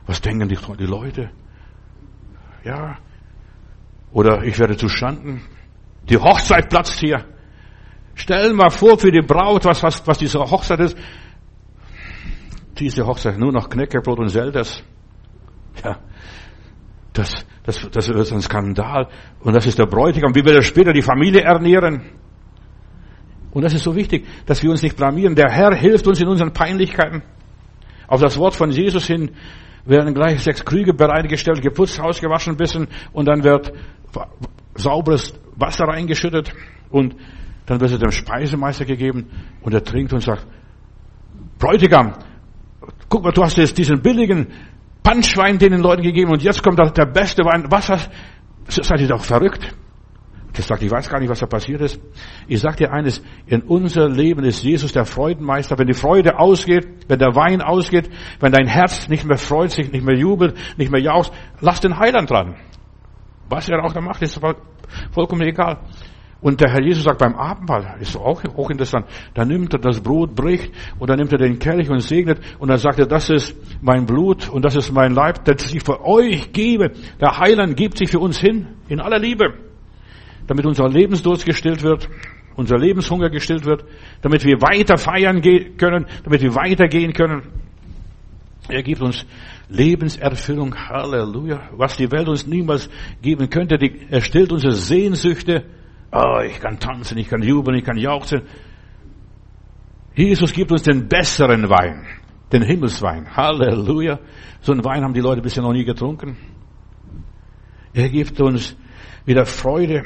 [0.05, 1.31] Was denken die, die Leute?
[2.63, 2.97] Ja.
[4.11, 5.41] Oder ich werde zu Schanden.
[6.09, 7.25] Die Hochzeit platzt hier.
[8.13, 10.97] Stell mal vor für die Braut, was, was, was diese Hochzeit ist.
[12.77, 14.83] Diese Hochzeit, nur noch Knäckebrot und Selters.
[15.83, 15.99] Ja.
[17.13, 19.07] Das, das, das ist ein Skandal.
[19.39, 20.35] Und das ist der Bräutigam.
[20.35, 22.01] Wie wird er später die Familie ernähren?
[23.51, 25.35] Und das ist so wichtig, dass wir uns nicht blamieren.
[25.35, 27.23] Der Herr hilft uns in unseren Peinlichkeiten.
[28.13, 29.31] Auf das Wort von Jesus hin
[29.85, 33.73] werden gleich sechs Krüge bereitgestellt, geputzt, ausgewaschen ein bisschen und dann wird
[34.75, 36.53] sauberes Wasser reingeschüttet
[36.91, 37.15] und
[37.65, 39.31] dann wird es dem Speisemeister gegeben
[39.63, 40.45] und er trinkt und sagt,
[41.57, 42.13] Bräutigam,
[43.09, 44.45] guck mal, du hast jetzt diesen billigen
[45.01, 47.65] Punchwein den Leuten gegeben und jetzt kommt der beste Wein.
[47.71, 48.11] Was hast,
[48.67, 49.73] seid ihr doch verrückt?
[50.53, 51.99] Das sagt, ich weiß gar nicht, was da passiert ist.
[52.47, 55.77] Ich sag dir eines, in unser Leben ist Jesus der Freudenmeister.
[55.79, 59.91] Wenn die Freude ausgeht, wenn der Wein ausgeht, wenn dein Herz nicht mehr freut sich,
[59.91, 62.55] nicht mehr jubelt, nicht mehr jauchzt, lass den Heiland dran.
[63.49, 64.39] Was er auch da macht, ist
[65.11, 65.79] vollkommen egal.
[66.39, 70.01] Und der Herr Jesus sagt beim Abendmahl, ist auch, auch interessant, da nimmt er das
[70.01, 73.29] Brot, bricht und dann nimmt er den Kelch und segnet und dann sagt er, das
[73.29, 76.91] ist mein Blut und das ist mein Leib, das ich für euch gebe.
[77.21, 79.72] Der Heiland gibt sich für uns hin, in aller Liebe
[80.47, 82.09] damit unser Lebensdurst gestillt wird,
[82.55, 83.85] unser Lebenshunger gestillt wird,
[84.21, 85.41] damit wir weiter feiern
[85.77, 87.43] können, damit wir weitergehen können.
[88.69, 89.25] Er gibt uns
[89.69, 92.89] Lebenserfüllung, Halleluja, was die Welt uns niemals
[93.21, 93.77] geben könnte.
[94.09, 95.65] er stillt unsere Sehnsüchte.
[96.11, 98.43] Oh, ich kann tanzen, ich kann jubeln, ich kann jauchzen.
[100.15, 102.05] Jesus gibt uns den besseren Wein,
[102.51, 103.35] den Himmelswein.
[103.35, 104.19] Halleluja.
[104.61, 106.37] So einen Wein haben die Leute bisher noch nie getrunken.
[107.93, 108.77] Er gibt uns
[109.25, 110.03] wieder Freude,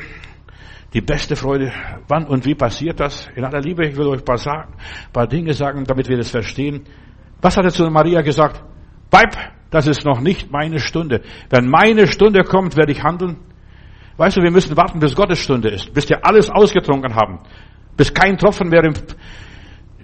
[0.93, 1.71] die beste Freude.
[2.07, 3.27] Wann und wie passiert das?
[3.35, 6.17] In aller Liebe, ich will euch ein paar, sagen, ein paar Dinge sagen, damit wir
[6.17, 6.85] das verstehen.
[7.41, 8.63] Was hat er zu Maria gesagt?
[9.11, 9.35] Weib,
[9.69, 11.21] das ist noch nicht meine Stunde.
[11.49, 13.37] Wenn meine Stunde kommt, werde ich handeln.
[14.17, 17.39] Weißt du, wir müssen warten, bis Gottes Stunde ist, bis wir alles ausgetrunken haben,
[17.95, 18.93] bis kein Tropfen mehr im,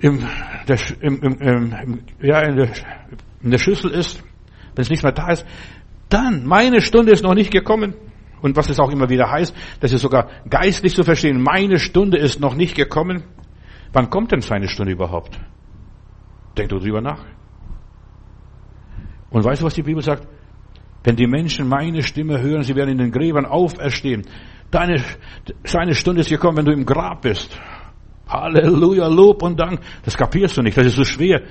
[0.01, 0.27] im,
[0.67, 2.69] der, im, im, ja, in, der,
[3.41, 4.23] in der Schüssel ist,
[4.75, 5.45] wenn es nicht mehr da ist.
[6.09, 7.95] Dann, meine Stunde ist noch nicht gekommen.
[8.43, 11.41] Und was es auch immer wieder heißt, das ist sogar geistlich zu verstehen.
[11.41, 13.23] Meine Stunde ist noch nicht gekommen.
[13.93, 15.39] Wann kommt denn seine Stunde überhaupt?
[16.57, 17.23] Denk du drüber nach.
[19.29, 20.27] Und weißt du, was die Bibel sagt?
[21.05, 24.23] Wenn die Menschen meine Stimme hören, sie werden in den Gräbern auferstehen.
[24.69, 25.01] Deine,
[25.63, 27.57] seine Stunde ist gekommen, wenn du im Grab bist.
[28.27, 29.79] Halleluja, Lob und Dank.
[30.03, 30.77] Das kapierst du nicht.
[30.77, 31.43] Das ist so schwer.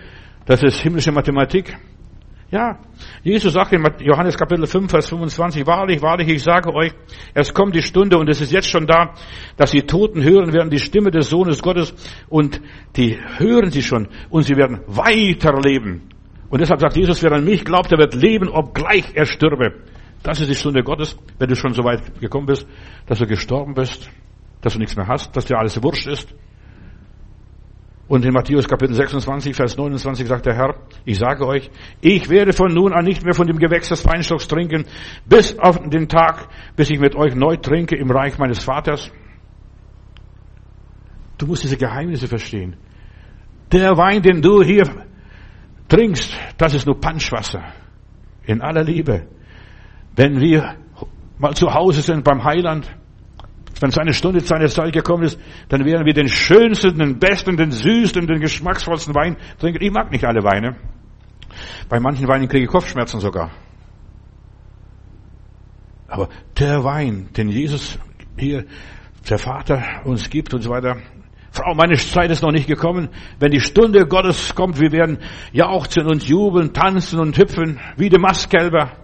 [0.44, 1.74] Das ist himmlische Mathematik.
[2.52, 2.78] Ja,
[3.22, 6.92] Jesus sagt in Johannes Kapitel 5, Vers 25, wahrlich, wahrlich, ich sage euch,
[7.32, 9.14] es kommt die Stunde und es ist jetzt schon da,
[9.56, 11.94] dass die Toten hören werden die Stimme des Sohnes Gottes
[12.28, 12.60] und
[12.94, 16.02] die hören sie schon und sie werden weiterleben.
[16.50, 19.72] Und deshalb sagt Jesus, wer an mich glaubt, der wird leben, obgleich er stürbe.
[20.22, 22.66] Das ist die Stunde Gottes, wenn du schon so weit gekommen bist,
[23.06, 24.10] dass du gestorben bist,
[24.60, 26.34] dass du nichts mehr hast, dass dir alles wurscht ist.
[28.12, 30.74] Und in Matthäus Kapitel 26, Vers 29 sagt der Herr,
[31.06, 31.70] ich sage euch,
[32.02, 34.84] ich werde von nun an nicht mehr von dem Gewächs des Weinstocks trinken,
[35.24, 36.46] bis auf den Tag,
[36.76, 39.10] bis ich mit euch neu trinke im Reich meines Vaters.
[41.38, 42.76] Du musst diese Geheimnisse verstehen.
[43.72, 44.84] Der Wein, den du hier
[45.88, 47.64] trinkst, das ist nur Punschwasser.
[48.44, 49.26] In aller Liebe.
[50.14, 50.76] Wenn wir
[51.38, 52.94] mal zu Hause sind beim Heiland,
[53.82, 57.72] wenn seine Stunde, seine Zeit gekommen ist, dann werden wir den schönsten, den besten, den
[57.72, 59.82] süßesten, den geschmacksvollsten Wein trinken.
[59.82, 60.76] Ich mag nicht alle Weine.
[61.88, 63.50] Bei manchen Weinen kriege ich Kopfschmerzen sogar.
[66.06, 66.28] Aber
[66.58, 67.98] der Wein, den Jesus
[68.36, 68.64] hier,
[69.28, 70.96] der Vater uns gibt und so weiter,
[71.50, 73.10] Frau, meine Zeit ist noch nicht gekommen.
[73.38, 75.18] Wenn die Stunde Gottes kommt, wir werden
[75.52, 79.01] jauchzen und jubeln, tanzen und hüpfen, wie die Mastkälber.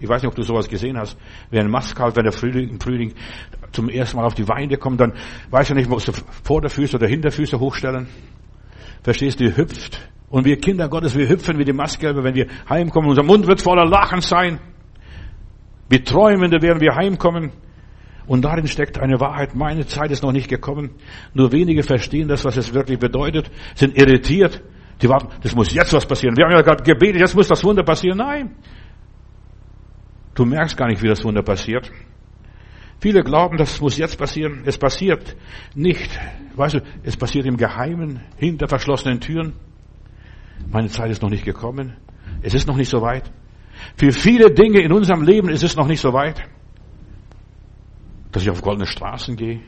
[0.00, 1.16] Ich weiß nicht, ob du sowas gesehen hast.
[1.50, 3.14] Wenn ein Mastkalt, wenn der Frühling, im Frühling
[3.72, 5.12] zum ersten Mal auf die Weide kommt, dann
[5.50, 6.12] weiß er nicht, musst du
[6.44, 8.08] Vorderfüße oder Hinterfüße hochstellen.
[9.02, 10.00] Verstehst du, hüpft.
[10.28, 13.08] Und wir Kinder Gottes, wir hüpfen wie die Mastkälber, wenn wir heimkommen.
[13.08, 14.58] Unser Mund wird voller Lachen sein.
[15.88, 17.52] Wie Träumende werden wir heimkommen.
[18.26, 19.54] Und darin steckt eine Wahrheit.
[19.54, 20.90] Meine Zeit ist noch nicht gekommen.
[21.32, 24.62] Nur wenige verstehen das, was es wirklich bedeutet, sind irritiert.
[25.00, 26.36] Die warten, das muss jetzt was passieren.
[26.36, 28.18] Wir haben ja gerade gebetet, jetzt muss das Wunder passieren.
[28.18, 28.56] Nein.
[30.36, 31.90] Du merkst gar nicht, wie das Wunder passiert.
[33.00, 34.62] Viele glauben, das muss jetzt passieren.
[34.64, 35.34] Es passiert
[35.74, 36.18] nicht.
[36.54, 39.54] Weißt du, es passiert im Geheimen, hinter verschlossenen Türen.
[40.70, 41.96] Meine Zeit ist noch nicht gekommen.
[42.42, 43.30] Es ist noch nicht so weit.
[43.96, 46.42] Für viele Dinge in unserem Leben ist es noch nicht so weit.
[48.36, 49.60] dass ich auf goldene Straßen gehe,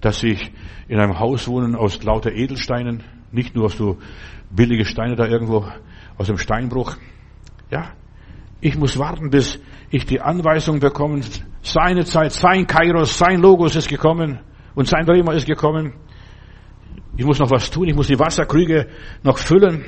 [0.00, 0.52] dass ich
[0.86, 3.02] in einem Haus wohne aus lauter Edelsteinen,
[3.32, 3.98] nicht nur aus so
[4.48, 5.66] billige Steine da irgendwo
[6.16, 6.96] aus dem Steinbruch.
[7.68, 7.90] Ja,
[8.60, 9.58] ich muss warten, bis
[9.90, 11.20] ich die Anweisung bekomme,
[11.62, 14.40] seine Zeit, sein Kairos, sein Logos ist gekommen
[14.74, 15.94] und sein Rema ist gekommen.
[17.16, 18.88] Ich muss noch was tun, ich muss die Wasserkrüge
[19.22, 19.84] noch füllen.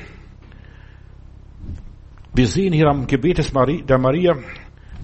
[2.35, 3.39] Wir sehen hier am Gebet
[3.89, 4.37] der Maria,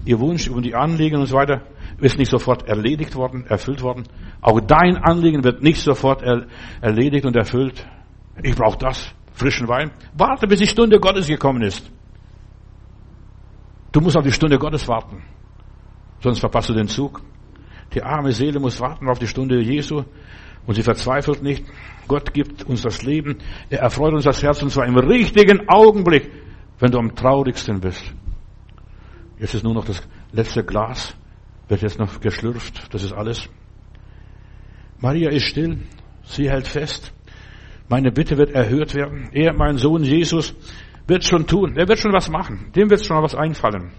[0.05, 1.61] ihr Wunsch und die Anliegen und so weiter
[1.99, 4.03] ist nicht sofort erledigt worden, erfüllt worden.
[4.41, 6.21] Auch dein Anliegen wird nicht sofort
[6.81, 7.85] erledigt und erfüllt.
[8.43, 9.91] Ich brauche das, frischen Wein.
[10.13, 11.89] Warte, bis die Stunde Gottes gekommen ist.
[13.95, 15.23] Du musst auf die Stunde Gottes warten.
[16.19, 17.21] Sonst verpasst du den Zug.
[17.93, 20.03] Die arme Seele muss warten auf die Stunde Jesu.
[20.67, 21.63] Und sie verzweifelt nicht.
[22.05, 23.37] Gott gibt uns das Leben.
[23.69, 26.29] Er erfreut uns das Herz und zwar im richtigen Augenblick,
[26.77, 28.03] wenn du am traurigsten bist.
[29.39, 31.15] Jetzt ist nur noch das letzte Glas,
[31.69, 32.93] wird jetzt noch geschlürft.
[32.93, 33.47] Das ist alles.
[34.99, 35.79] Maria ist still.
[36.25, 37.13] Sie hält fest.
[37.87, 39.29] Meine Bitte wird erhört werden.
[39.31, 40.53] Er, mein Sohn Jesus,
[41.07, 41.75] wird schon tun.
[41.77, 42.71] Er wird schon was machen.
[42.75, 43.91] Dem wird schon was einfallen.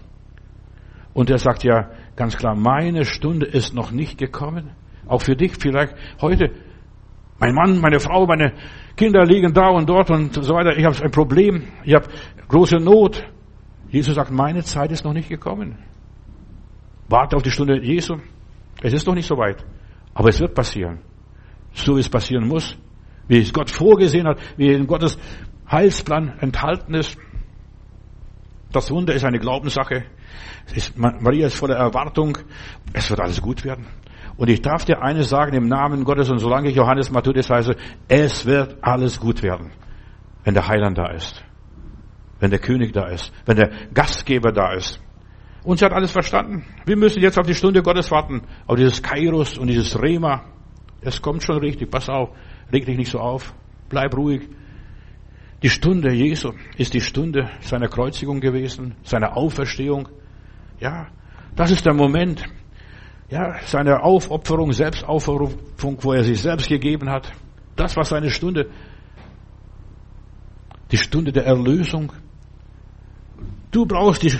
[1.13, 4.71] Und er sagt ja ganz klar, meine Stunde ist noch nicht gekommen.
[5.07, 6.51] Auch für dich vielleicht heute.
[7.39, 8.53] Mein Mann, meine Frau, meine
[8.95, 10.75] Kinder liegen da und dort und so weiter.
[10.77, 11.63] Ich habe ein Problem.
[11.83, 12.07] Ich habe
[12.47, 13.23] große Not.
[13.89, 15.77] Jesus sagt, meine Zeit ist noch nicht gekommen.
[17.07, 18.17] Warte auf die Stunde Jesu.
[18.81, 19.63] Es ist noch nicht so weit.
[20.13, 20.99] Aber es wird passieren.
[21.73, 22.77] So wie es passieren muss
[23.27, 25.17] wie es Gott vorgesehen hat, wie in Gottes
[25.69, 27.17] Heilsplan enthalten ist.
[28.71, 30.05] Das Wunder ist eine Glaubenssache.
[30.73, 32.37] Ist, Maria ist voller Erwartung.
[32.93, 33.87] Es wird alles gut werden.
[34.37, 37.75] Und ich darf dir eines sagen im Namen Gottes und solange ich Johannes Matthäus heiße,
[38.07, 39.71] es wird alles gut werden,
[40.43, 41.43] wenn der Heiland da ist,
[42.39, 45.01] wenn der König da ist, wenn der Gastgeber da ist.
[45.63, 46.65] Und sie hat alles verstanden.
[46.85, 50.43] Wir müssen jetzt auf die Stunde Gottes warten, auf dieses Kairos und dieses Rema.
[51.01, 52.29] Es kommt schon richtig, pass auf.
[52.71, 53.53] Reg dich nicht so auf.
[53.89, 54.47] Bleib ruhig.
[55.63, 60.07] Die Stunde Jesu ist die Stunde seiner Kreuzigung gewesen, seiner Auferstehung.
[60.79, 61.07] Ja,
[61.55, 62.43] das ist der Moment.
[63.29, 67.31] Ja, seine Aufopferung, Selbstaufopferung, wo er sich selbst gegeben hat.
[67.75, 68.69] Das war seine Stunde.
[70.91, 72.13] Die Stunde der Erlösung.
[73.71, 74.33] Du brauchst die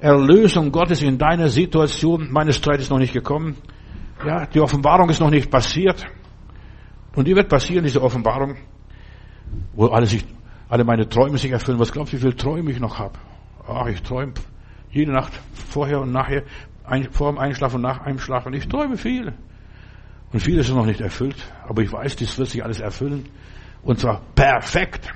[0.00, 2.28] Erlösung Gottes in deiner Situation.
[2.30, 3.56] Meine Streit ist noch nicht gekommen.
[4.26, 6.04] Ja, die Offenbarung ist noch nicht passiert.
[7.14, 8.56] Und die wird passieren, diese Offenbarung,
[9.74, 10.24] wo alle, sich,
[10.68, 11.78] alle meine Träume sich erfüllen.
[11.78, 13.18] Was glaubst du, wie viele Träume ich noch habe?
[13.68, 14.32] Ach, ich träume
[14.90, 15.32] jede Nacht
[15.68, 16.42] vorher und nachher,
[16.84, 18.52] ein, vor dem Einschlafen und nach Einschlafen.
[18.54, 19.32] Ich träume viel.
[20.32, 21.36] Und vieles ist noch nicht erfüllt.
[21.66, 23.28] Aber ich weiß, das wird sich alles erfüllen.
[23.82, 25.12] Und zwar perfekt.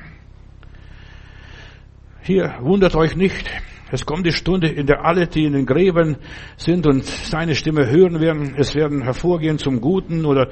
[2.23, 3.51] Hier, wundert euch nicht.
[3.93, 6.17] Es kommt die Stunde, in der alle, die in den Gräbern
[6.57, 10.49] sind und seine Stimme hören werden, es werden hervorgehen zum Guten oder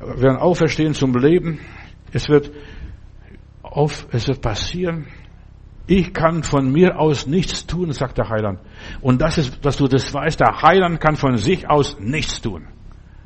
[0.00, 1.60] werden auferstehen zum Leben.
[2.12, 2.50] Es wird
[3.70, 5.06] auf, es wird passieren.
[5.86, 8.60] Ich kann von mir aus nichts tun, sagt der Heiland.
[9.00, 12.68] Und das ist, dass du das weißt, der Heiland kann von sich aus nichts tun.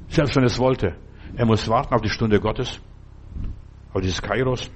[0.08, 0.96] Selbst wenn es wollte.
[1.36, 2.80] Er muss warten auf die Stunde Gottes.
[3.92, 4.70] Auf dieses Kairos.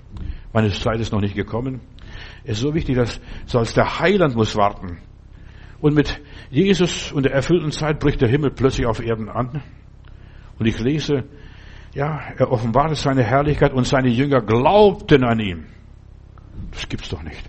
[0.52, 1.80] Meine Zeit ist noch nicht gekommen.
[2.44, 3.20] Es ist so wichtig, dass
[3.54, 4.98] als der Heiland muss warten.
[5.80, 9.62] Und mit Jesus und der erfüllten Zeit bricht der Himmel plötzlich auf Erden an.
[10.58, 11.24] Und ich lese,
[11.94, 15.66] ja, er offenbarte seine Herrlichkeit und seine Jünger glaubten an ihn.
[16.70, 17.48] Das gibt's doch nicht.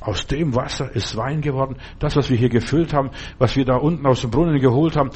[0.00, 1.76] Aus dem Wasser ist Wein geworden.
[1.98, 5.10] Das, was wir hier gefüllt haben, was wir da unten aus dem Brunnen geholt haben,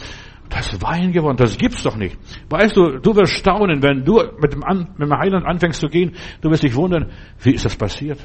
[0.51, 1.39] das ist Wein geworden.
[1.39, 2.19] Das gibt's doch nicht.
[2.51, 5.89] Weißt du, du wirst staunen, wenn du mit dem, An mit dem Heiland anfängst zu
[5.89, 6.15] gehen.
[6.43, 8.25] Du wirst dich wundern, wie ist das passiert?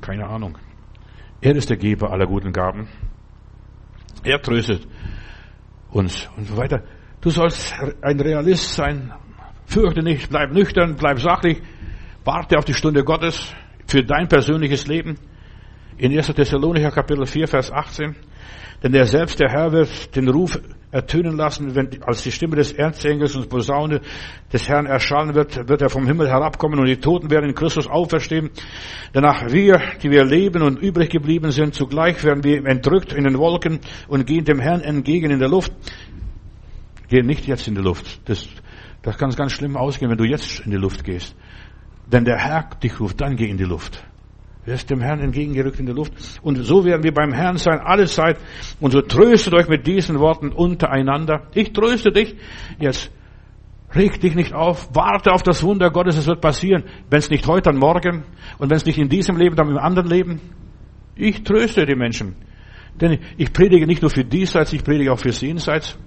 [0.00, 0.56] Keine Ahnung.
[1.42, 2.88] Er ist der Geber aller guten Gaben.
[4.24, 4.86] Er tröstet
[5.90, 6.82] uns und so weiter.
[7.22, 9.12] Du sollst ein Realist sein.
[9.66, 11.62] Fürchte nicht, bleib nüchtern, bleib sachlich.
[12.24, 13.54] Warte auf die Stunde Gottes
[13.86, 15.16] für dein persönliches Leben.
[15.98, 16.26] In 1.
[16.34, 18.16] Thessalonicher Kapitel 4, Vers 18.
[18.82, 20.58] Denn er selbst, der Herr, wird den Ruf
[20.90, 24.00] ertönen lassen, wenn, als die Stimme des Erzengels und Posaune
[24.52, 27.86] des Herrn erschallen wird, wird er vom Himmel herabkommen und die Toten werden in Christus
[27.86, 28.50] auferstehen.
[29.12, 33.38] Danach wir, die wir leben und übrig geblieben sind, zugleich werden wir entrückt in den
[33.38, 35.72] Wolken und gehen dem Herrn entgegen in der Luft.
[37.12, 38.26] Geh nicht jetzt in die Luft.
[38.26, 38.48] Das,
[39.02, 41.36] das kann ganz schlimm ausgehen, wenn du jetzt in die Luft gehst.
[42.10, 44.02] Denn der Herr dich ruft, dann geh in die Luft.
[44.64, 46.14] Ist dem Herrn entgegengerückt in der Luft.
[46.40, 48.38] Und so werden wir beim Herrn sein, alle Zeit.
[48.80, 51.48] Und so tröstet euch mit diesen Worten untereinander.
[51.52, 52.34] Ich tröste dich.
[52.78, 53.10] Jetzt
[53.94, 54.88] reg dich nicht auf.
[54.94, 56.16] Warte auf das Wunder Gottes.
[56.16, 56.84] Es wird passieren.
[57.10, 58.24] Wenn es nicht heute, dann morgen.
[58.56, 60.40] Und wenn es nicht in diesem Leben, dann im anderen Leben.
[61.14, 62.36] Ich tröste die Menschen.
[62.98, 65.98] Denn ich predige nicht nur für diesseits, ich predige auch für jenseits.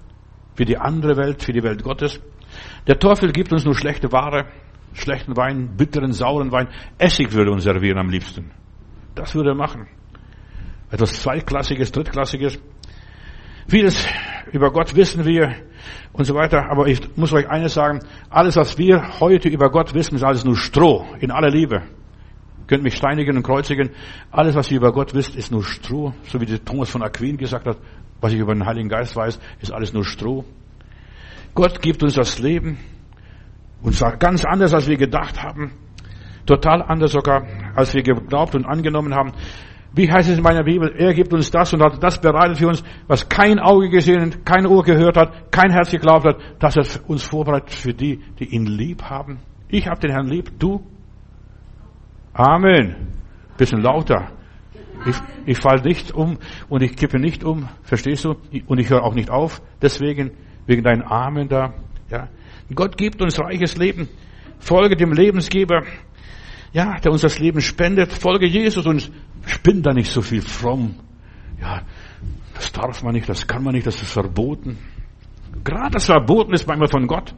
[0.55, 2.19] Für die andere Welt, für die Welt Gottes.
[2.87, 4.45] Der Teufel gibt uns nur schlechte Ware,
[4.93, 6.67] schlechten Wein, bitteren, sauren Wein.
[6.97, 8.51] Essig würde uns servieren am liebsten.
[9.13, 9.87] Das würde er machen.
[10.91, 12.59] Etwas Zweitklassiges, Drittklassiges.
[13.67, 14.07] Vieles
[14.51, 15.55] über Gott wissen wir
[16.13, 16.69] und so weiter.
[16.69, 17.99] Aber ich muss euch eines sagen.
[18.29, 21.05] Alles, was wir heute über Gott wissen, ist alles nur Stroh.
[21.19, 21.83] In aller Liebe.
[22.67, 23.91] Könnt mich steinigen und kreuzigen.
[24.31, 26.13] Alles, was ihr über Gott wisst, ist nur Stroh.
[26.23, 27.77] So wie Thomas von Aquin gesagt hat.
[28.21, 30.45] Was ich über den Heiligen Geist weiß, ist alles nur Stroh.
[31.53, 32.77] Gott gibt uns das Leben.
[33.81, 35.71] Und zwar ganz anders, als wir gedacht haben.
[36.45, 37.45] Total anders sogar,
[37.75, 39.33] als wir geglaubt und angenommen haben.
[39.93, 40.93] Wie heißt es in meiner Bibel?
[40.97, 44.67] Er gibt uns das und hat das bereitet für uns, was kein Auge gesehen, kein
[44.67, 48.65] Ohr gehört hat, kein Herz geglaubt hat, dass er uns vorbereitet für die, die ihn
[48.65, 49.39] lieb haben.
[49.69, 50.85] Ich habe den Herrn lieb, du?
[52.33, 53.13] Amen.
[53.57, 54.34] Bisschen lauter.
[55.05, 56.37] Ich, ich falle nicht um
[56.67, 58.35] und ich kippe nicht um, verstehst du?
[58.67, 60.31] Und ich höre auch nicht auf, deswegen,
[60.65, 61.73] wegen deinen Amen da.
[62.09, 62.29] Ja.
[62.73, 64.09] Gott gibt uns reiches Leben.
[64.59, 65.83] Folge dem Lebensgeber,
[66.73, 68.11] ja, der uns das Leben spendet.
[68.11, 69.11] Folge Jesus und
[69.45, 70.95] spinn da nicht so viel fromm.
[71.61, 71.83] Ja,
[72.55, 74.77] das darf man nicht, das kann man nicht, das ist verboten.
[75.63, 77.33] Gerade das Verboten ist manchmal von Gott.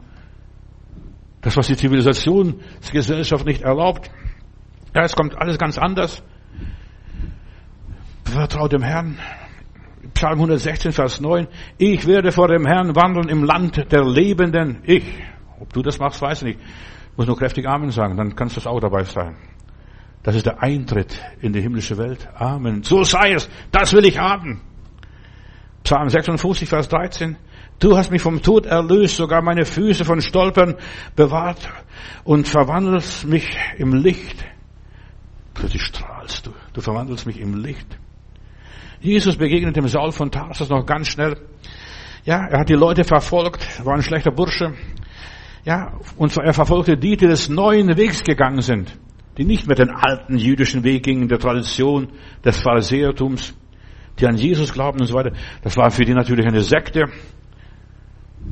[1.40, 4.10] Das, was die Zivilisationsgesellschaft nicht erlaubt.
[4.94, 6.22] Ja, es kommt alles ganz anders.
[8.32, 9.18] Vertraut dem Herrn.
[10.14, 11.48] Psalm 116, Vers 9.
[11.78, 14.82] Ich werde vor dem Herrn wandeln im Land der Lebenden.
[14.84, 15.04] Ich.
[15.60, 16.60] Ob du das machst, weiß ich nicht.
[17.16, 19.36] Muss nur kräftig Amen sagen, dann kannst du auch dabei sein.
[20.22, 22.28] Das ist der Eintritt in die himmlische Welt.
[22.34, 22.82] Amen.
[22.82, 23.48] So sei es.
[23.72, 24.60] Das will ich haben.
[25.82, 27.36] Psalm 56, Vers 13.
[27.78, 30.74] Du hast mich vom Tod erlöst, sogar meine Füße von Stolpern
[31.16, 31.68] bewahrt
[32.24, 34.44] und verwandelst mich im Licht.
[35.54, 36.52] Plötzlich strahlst du.
[36.72, 37.98] Du verwandelst mich im Licht.
[39.00, 41.36] Jesus begegnet dem Saul von Tarsus noch ganz schnell.
[42.24, 44.74] Ja, er hat die Leute verfolgt, war ein schlechter Bursche.
[45.64, 48.96] Ja, und er verfolgte die, die des neuen Wegs gegangen sind
[49.38, 52.08] die nicht mehr den alten jüdischen Weg gingen, der Tradition
[52.44, 53.56] des Pharisäertums,
[54.18, 55.32] die an Jesus glauben und so weiter.
[55.62, 57.04] Das war für die natürlich eine Sekte.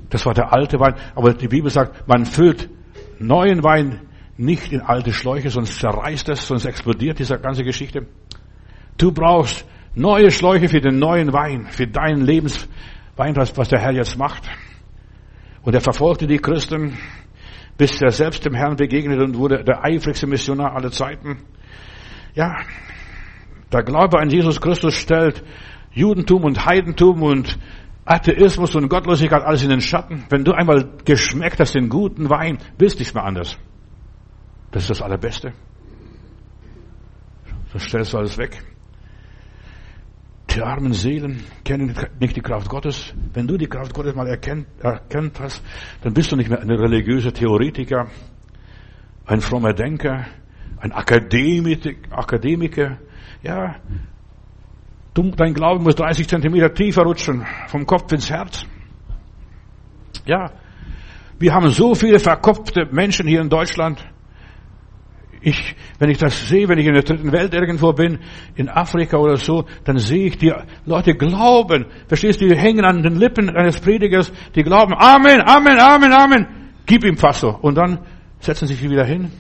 [0.09, 0.95] Das war der alte Wein.
[1.17, 2.71] Aber die Bibel sagt, man füllt
[3.19, 4.03] neuen Wein
[4.37, 8.07] nicht in alte Schläuche, sonst zerreißt es, sonst explodiert diese ganze Geschichte.
[8.97, 9.67] Du brauchst
[9.97, 14.49] neue Schläuche für den neuen Wein, für deinen Lebenswein, was der Herr jetzt macht.
[15.63, 16.97] Und er verfolgte die Christen
[17.77, 21.39] bis er selbst dem Herrn begegnet und wurde der eifrigste Missionar aller Zeiten.
[22.35, 22.57] Ja,
[23.73, 25.43] der Glaube an Jesus Christus stellt
[25.93, 27.59] Judentum und Heidentum und
[28.05, 30.25] Atheismus und Gottlosigkeit alles in den Schatten.
[30.31, 33.59] Wenn du einmal geschmeckt hast den guten Wein, willst nicht mehr anders.
[34.71, 35.53] Das ist das Allerbeste.
[37.73, 38.63] Das stellst du alles weg.
[40.57, 43.13] Die armen Seelen kennen nicht die Kraft Gottes.
[43.35, 45.63] Wenn du die Kraft Gottes mal erkennt, erkennt hast,
[46.01, 48.07] dann bist du nicht mehr ein religiöser Theoretiker,
[49.27, 50.25] ein frommer Denker,
[50.79, 52.97] ein Akademiker.
[53.43, 53.77] Ja,
[55.13, 58.65] dein Glauben muss 30 Zentimeter tiefer rutschen, vom Kopf ins Herz.
[60.25, 60.53] Ja,
[61.39, 64.03] wir haben so viele verkopfte Menschen hier in Deutschland.
[65.49, 68.19] Ich, wenn ich das sehe, wenn ich in der dritten Welt irgendwo bin,
[68.57, 70.53] in Afrika oder so, dann sehe ich, die
[70.85, 71.87] Leute glauben.
[72.09, 76.47] Verstehst du, die hängen an den Lippen eines Predigers, die glauben, Amen, Amen, Amen, Amen.
[76.85, 77.51] Gib ihm fast so.
[77.51, 78.01] Und dann
[78.41, 79.31] setzen sich wieder hin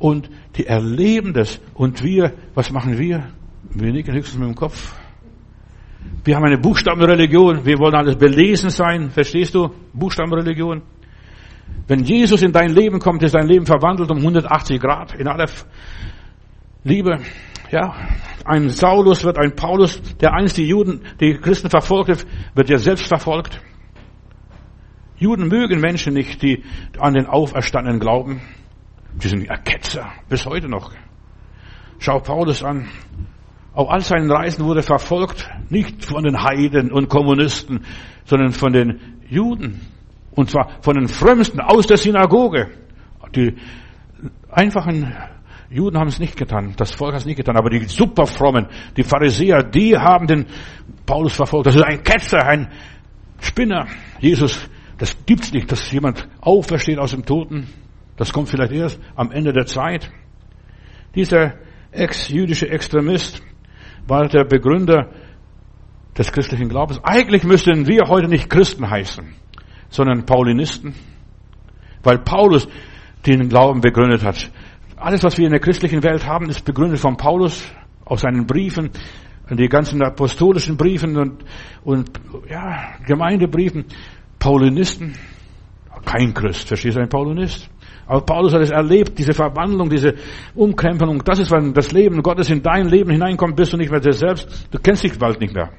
[0.00, 1.60] und die erleben das.
[1.74, 3.28] Und wir, was machen wir?
[3.70, 4.96] Wir nicken höchstens mit dem Kopf.
[6.24, 7.64] Wir haben eine Buchstabenreligion.
[7.64, 9.10] Wir wollen alles belesen sein.
[9.10, 9.70] Verstehst du?
[9.92, 10.82] Buchstabenreligion.
[11.88, 15.48] Wenn Jesus in dein Leben kommt, ist dein Leben verwandelt um 180 Grad in aller
[16.84, 17.18] Liebe.
[17.70, 17.94] Ja,
[18.44, 22.16] ein Saulus wird ein Paulus, der einst die Juden, die Christen verfolgte,
[22.54, 23.60] wird ja selbst verfolgt.
[25.16, 26.64] Juden mögen Menschen nicht, die
[26.98, 28.40] an den Auferstandenen glauben.
[29.14, 30.92] Die sind Ketzer, bis heute noch.
[31.98, 32.88] Schau Paulus an.
[33.74, 37.84] Auf all seinen Reisen wurde verfolgt, nicht von den Heiden und Kommunisten,
[38.24, 39.80] sondern von den Juden.
[40.34, 42.70] Und zwar von den Frömmsten aus der Synagoge.
[43.34, 43.56] Die
[44.50, 45.14] einfachen
[45.70, 48.66] Juden haben es nicht getan, das Volk hat es nicht getan, aber die superfrommen,
[48.96, 50.46] die Pharisäer, die haben den
[51.06, 51.66] Paulus verfolgt.
[51.66, 52.68] Das ist ein Ketzer, ein
[53.40, 53.86] Spinner.
[54.20, 54.68] Jesus,
[54.98, 57.68] das gibt's nicht, dass jemand aufersteht aus dem Toten.
[58.16, 60.10] Das kommt vielleicht erst am Ende der Zeit.
[61.14, 61.54] Dieser
[61.90, 63.42] ex-jüdische Extremist
[64.06, 65.10] war der Begründer
[66.16, 67.00] des christlichen Glaubens.
[67.02, 69.41] Eigentlich müssten wir heute nicht Christen heißen
[69.92, 70.94] sondern Paulinisten.
[72.02, 72.66] Weil Paulus
[73.24, 74.50] den Glauben begründet hat.
[74.96, 77.64] Alles, was wir in der christlichen Welt haben, ist begründet von Paulus
[78.04, 78.90] aus seinen Briefen,
[79.50, 81.44] die ganzen apostolischen Briefen und,
[81.84, 82.10] und
[82.48, 83.84] ja, Gemeindebriefen.
[84.38, 85.14] Paulinisten.
[86.04, 87.70] Kein Christ, verstehst du, ein Paulinist.
[88.06, 90.14] Aber Paulus hat es erlebt, diese Verwandlung, diese
[90.54, 91.22] Umkrempelung.
[91.24, 94.12] Das ist, wenn das Leben Gottes in dein Leben hineinkommt, bist du nicht mehr dir
[94.12, 94.68] selbst.
[94.72, 95.70] Du kennst dich bald nicht mehr.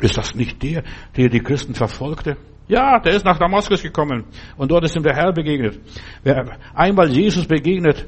[0.00, 0.82] Ist das nicht der,
[1.16, 2.36] der die Christen verfolgte?
[2.66, 4.24] Ja, der ist nach Damaskus gekommen
[4.56, 5.78] und dort ist ihm der Herr begegnet.
[6.22, 8.06] Wer einmal Jesus begegnet,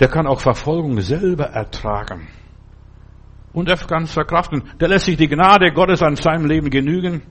[0.00, 2.28] der kann auch Verfolgung selber ertragen.
[3.52, 4.64] Und er kann es verkraften.
[4.80, 7.22] Der lässt sich die Gnade Gottes an seinem Leben genügen.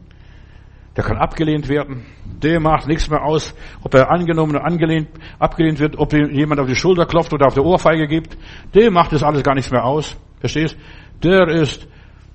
[0.95, 2.05] Der kann abgelehnt werden.
[2.41, 6.67] Der macht nichts mehr aus, ob er angenommen oder angelehnt, abgelehnt wird, ob jemand auf
[6.67, 8.37] die Schulter klopft oder auf der Ohrfeige gibt.
[8.73, 10.17] Der macht das alles gar nichts mehr aus.
[10.39, 10.77] Verstehst?
[11.21, 11.87] Der ist,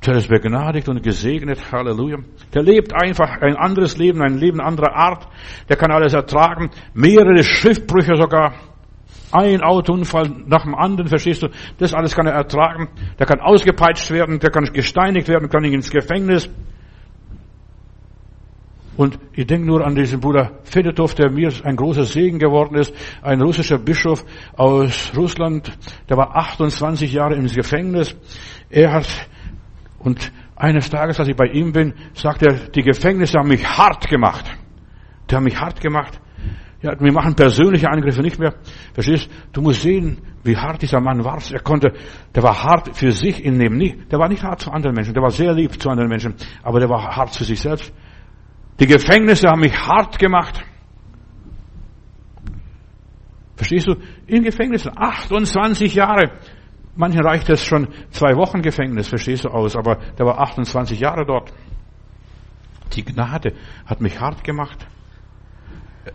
[0.07, 1.61] der ist begnadigt und gesegnet.
[1.71, 2.19] Halleluja.
[2.55, 5.29] Der lebt einfach ein anderes Leben, ein Leben anderer Art.
[5.69, 6.71] Der kann alles ertragen.
[6.95, 8.55] Mehrere Schiffbrüche sogar.
[9.33, 11.49] Ein Autounfall nach dem anderen, verstehst du?
[11.79, 12.89] Das alles kann er ertragen.
[13.19, 16.49] Der kann ausgepeitscht werden, der kann gesteinigt werden, kann ins Gefängnis.
[18.97, 22.93] Und ich denke nur an diesen Bruder Fedotov, der mir ein großer Segen geworden ist,
[23.23, 24.25] ein russischer Bischof
[24.57, 25.73] aus Russland,
[26.09, 28.15] der war 28 Jahre im Gefängnis.
[28.69, 29.07] Er hat,
[30.01, 34.09] und eines Tages, als ich bei ihm bin, sagt er, die Gefängnisse haben mich hart
[34.09, 34.51] gemacht.
[35.31, 36.21] Die haben mich hart gemacht.
[36.83, 38.55] Ja, wir machen persönliche Angriffe nicht mehr.
[38.95, 39.31] Verstehst?
[39.53, 41.39] Du musst sehen, wie hart dieser Mann war.
[41.53, 41.93] Er konnte,
[42.35, 44.11] der war hart für sich in dem nicht.
[44.11, 45.13] Der war nicht hart zu anderen Menschen.
[45.13, 46.35] Der war sehr lieb zu anderen Menschen.
[46.63, 47.93] Aber der war hart zu sich selbst.
[48.79, 50.63] Die Gefängnisse haben mich hart gemacht.
[53.57, 53.97] Verstehst du?
[54.27, 56.33] In Gefängnissen 28 Jahre.
[57.01, 61.25] Manchen reicht es schon zwei Wochen Gefängnis, verstehst du aus, aber der war 28 Jahre
[61.25, 61.51] dort.
[62.93, 63.55] Die Gnade
[63.87, 64.87] hat mich hart gemacht.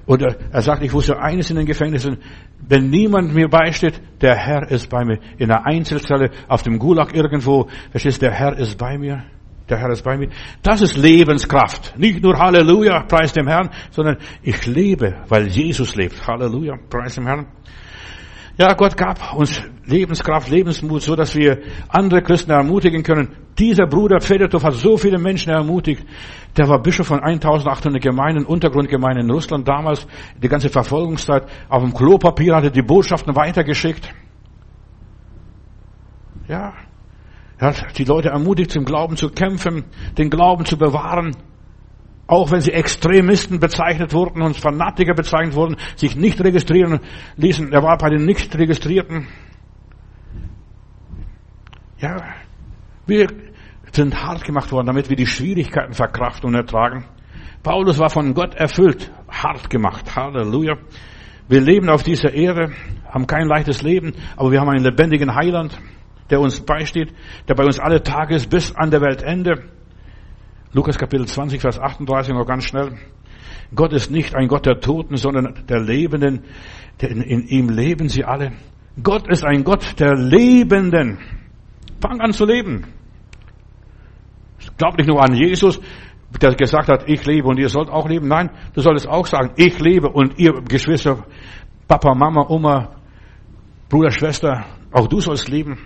[0.06, 2.18] Oder er sagt, ich wusste eines in den Gefängnissen,
[2.60, 5.18] wenn niemand mir beisteht, der Herr ist bei mir.
[5.40, 9.24] In einer Einzelzelle, auf dem Gulag irgendwo, verstehst du, der Herr ist bei mir.
[9.68, 10.30] Der Herr ist bei mir.
[10.62, 11.98] Das ist Lebenskraft.
[11.98, 16.28] Nicht nur Halleluja, preis dem Herrn, sondern ich lebe, weil Jesus lebt.
[16.28, 17.48] Halleluja, preis dem Herrn.
[18.58, 23.36] Ja, Gott gab uns Lebenskraft, Lebensmut, so dass wir andere Christen ermutigen können.
[23.60, 26.06] Dieser Bruder Fedotov hat so viele Menschen ermutigt.
[26.56, 30.08] Der war Bischof von 1800 Gemeinden, Untergrundgemeinden in Russland damals,
[30.42, 31.48] die ganze Verfolgungszeit.
[31.68, 34.10] Auf dem Klopapier hat er die Botschaften weitergeschickt.
[36.48, 36.74] Ja,
[37.58, 39.84] er hat die Leute ermutigt, zum Glauben zu kämpfen,
[40.18, 41.36] den Glauben zu bewahren.
[42.28, 47.00] Auch wenn sie Extremisten bezeichnet wurden und Fanatiker bezeichnet wurden, sich nicht registrieren
[47.38, 47.72] ließen.
[47.72, 49.28] Er war bei den nicht registrierten.
[52.00, 52.18] Ja,
[53.06, 53.28] wir
[53.92, 57.06] sind hart gemacht worden, damit wir die Schwierigkeiten verkraften und ertragen.
[57.64, 60.16] Paulus war von Gott erfüllt, hart gemacht.
[60.16, 60.78] Halleluja.
[61.48, 62.72] Wir leben auf dieser Erde,
[63.10, 65.80] haben kein leichtes Leben, aber wir haben einen lebendigen Heiland
[66.30, 67.14] der uns beisteht,
[67.48, 69.64] der bei uns alle Tage ist bis an der Weltende.
[70.76, 72.98] Lukas Kapitel 20, Vers 38 noch ganz schnell.
[73.74, 76.44] Gott ist nicht ein Gott der Toten, sondern der Lebenden.
[77.00, 78.52] In, in ihm leben sie alle.
[79.02, 81.18] Gott ist ein Gott der Lebenden.
[82.02, 82.84] Fang an zu leben.
[84.78, 85.80] Glaub nicht nur an Jesus,
[86.42, 88.28] der gesagt hat, ich lebe und ihr sollt auch leben.
[88.28, 91.24] Nein, du solltest auch sagen, ich lebe und ihr Geschwister,
[91.88, 92.98] Papa, Mama, Oma,
[93.88, 95.78] Bruder, Schwester, auch du sollst leben.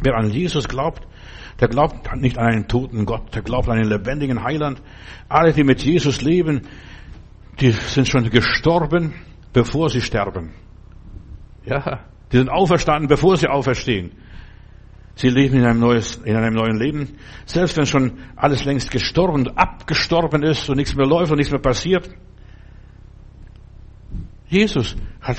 [0.00, 1.02] Wer an Jesus glaubt,
[1.60, 4.82] der glaubt nicht an einen toten Gott, der glaubt an einen lebendigen Heiland.
[5.28, 6.62] Alle, die mit Jesus leben,
[7.60, 9.14] die sind schon gestorben,
[9.52, 10.52] bevor sie sterben.
[11.64, 12.00] Ja,
[12.32, 14.12] die sind auferstanden, bevor sie auferstehen.
[15.14, 17.16] Sie leben in einem, neues, in einem neuen Leben.
[17.44, 21.60] Selbst wenn schon alles längst gestorben, abgestorben ist und nichts mehr läuft und nichts mehr
[21.60, 22.08] passiert.
[24.48, 25.38] Jesus hat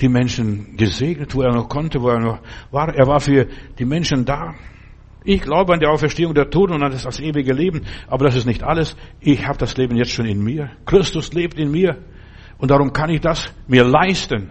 [0.00, 2.40] die Menschen gesegnet, wo er noch konnte, wo er noch
[2.70, 2.94] war.
[2.94, 3.46] Er war für
[3.78, 4.54] die Menschen da.
[5.26, 8.36] Ich glaube an die Auferstehung der Toten und an das, das ewige Leben, aber das
[8.36, 8.96] ist nicht alles.
[9.18, 10.70] Ich habe das Leben jetzt schon in mir.
[10.86, 11.98] Christus lebt in mir
[12.58, 14.50] und darum kann ich das mir leisten,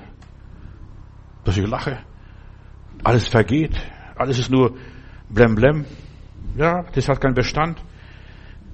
[1.46, 2.00] dass ich lache.
[3.06, 3.72] Alles vergeht,
[4.18, 4.76] alles ist nur
[5.30, 5.86] blem blem.
[6.58, 7.82] Ja, das hat keinen Bestand.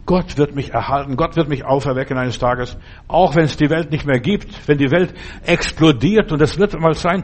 [0.07, 3.91] Gott wird mich erhalten, Gott wird mich auferwecken eines Tages, auch wenn es die Welt
[3.91, 5.13] nicht mehr gibt, wenn die Welt
[5.45, 7.23] explodiert, und das wird mal sein,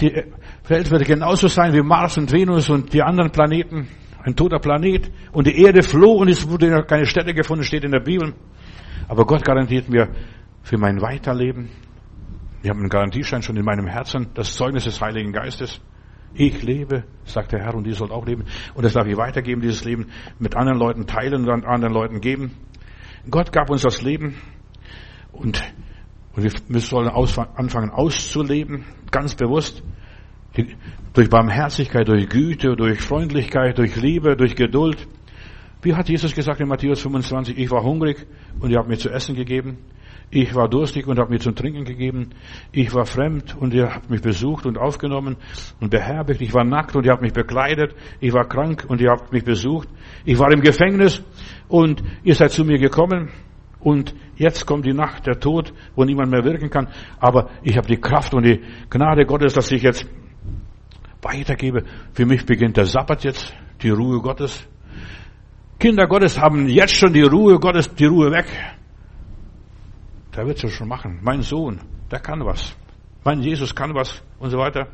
[0.00, 0.24] die
[0.66, 3.88] Welt wird genauso sein wie Mars und Venus und die anderen Planeten,
[4.22, 7.92] ein toter Planet, und die Erde floh und es wurde keine Stätte gefunden, steht in
[7.92, 8.34] der Bibel.
[9.08, 10.08] Aber Gott garantiert mir
[10.62, 11.70] für mein Weiterleben,
[12.62, 15.80] ich habe einen Garantieschein schon in meinem Herzen, das Zeugnis des Heiligen Geistes,
[16.34, 18.44] ich lebe, sagt der Herr, und ihr sollt auch leben.
[18.74, 20.08] Und das darf ich weitergeben, dieses Leben
[20.38, 22.52] mit anderen Leuten teilen und anderen Leuten geben.
[23.30, 24.34] Gott gab uns das Leben
[25.32, 25.62] und,
[26.34, 29.82] und wir sollen anfangen auszuleben, ganz bewusst.
[31.12, 35.06] Durch Barmherzigkeit, durch Güte, durch Freundlichkeit, durch Liebe, durch Geduld.
[35.82, 38.26] Wie hat Jesus gesagt in Matthäus 25, ich war hungrig
[38.60, 39.78] und ihr habt mir zu essen gegeben.
[40.30, 42.30] Ich war durstig und habt mir zum Trinken gegeben.
[42.70, 45.36] Ich war fremd und ihr habt mich besucht und aufgenommen
[45.80, 46.42] und beherbergt.
[46.42, 47.94] Ich war nackt und ihr habt mich bekleidet.
[48.20, 49.88] Ich war krank und ihr habt mich besucht.
[50.26, 51.24] Ich war im Gefängnis
[51.68, 53.30] und ihr seid zu mir gekommen.
[53.80, 56.88] Und jetzt kommt die Nacht, der Tod, wo niemand mehr wirken kann.
[57.20, 60.06] Aber ich habe die Kraft und die Gnade Gottes, dass ich jetzt
[61.22, 61.84] weitergebe.
[62.12, 64.66] Für mich beginnt der Sabbat jetzt, die Ruhe Gottes.
[65.78, 68.46] Kinder Gottes haben jetzt schon die Ruhe Gottes, die Ruhe weg.
[70.36, 71.20] Der wird es schon machen.
[71.22, 72.76] Mein Sohn, der kann was.
[73.24, 74.88] Mein Jesus kann was und so weiter.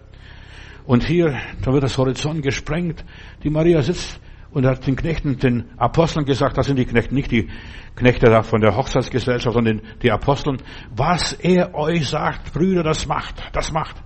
[0.86, 3.04] Und hier, da wird das Horizont gesprengt.
[3.42, 4.20] Die Maria sitzt
[4.50, 7.48] und hat den Knechten, den Aposteln gesagt, das sind die Knechte, nicht die
[7.96, 10.62] Knechte da von der Hochzeitsgesellschaft, sondern die Aposteln,
[10.94, 13.96] was er euch sagt, Brüder, das macht, das macht.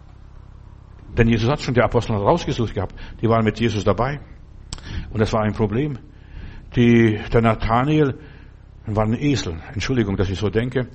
[1.18, 2.94] Denn Jesus hat schon die Apostel rausgesucht gehabt.
[3.20, 4.20] Die waren mit Jesus dabei.
[5.10, 5.98] Und das war ein Problem.
[6.76, 8.14] Die, der Nathanael
[8.86, 9.56] war ein Esel.
[9.74, 10.88] Entschuldigung, dass ich so denke.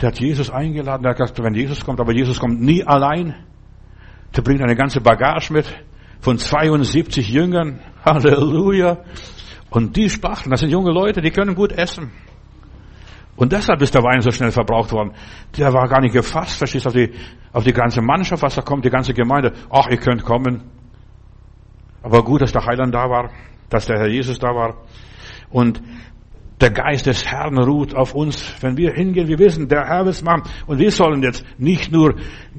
[0.00, 1.02] Der hat Jesus eingeladen.
[1.02, 3.34] Der hat gesagt, wenn Jesus kommt, aber Jesus kommt nie allein.
[4.34, 5.66] Der bringt eine ganze Bagage mit
[6.20, 7.80] von 72 Jüngern.
[8.04, 8.98] Halleluja.
[9.68, 12.12] Und die Spachteln, das sind junge Leute, die können gut essen.
[13.36, 15.12] Und deshalb ist der Wein so schnell verbraucht worden.
[15.56, 17.12] Der war gar nicht gefasst, verstehst du, auf die,
[17.52, 19.52] auf die ganze Mannschaft, was da kommt, die ganze Gemeinde.
[19.70, 20.62] Ach, ihr könnt kommen.
[22.02, 23.30] Aber gut, dass der Heiland da war,
[23.68, 24.76] dass der Herr Jesus da war.
[25.50, 25.82] Und
[26.60, 29.28] der Geist des Herrn ruht auf uns, wenn wir hingehen.
[29.28, 30.44] Wir wissen, der Herr will es machen.
[30.66, 32.14] Und wir sollen jetzt nicht nur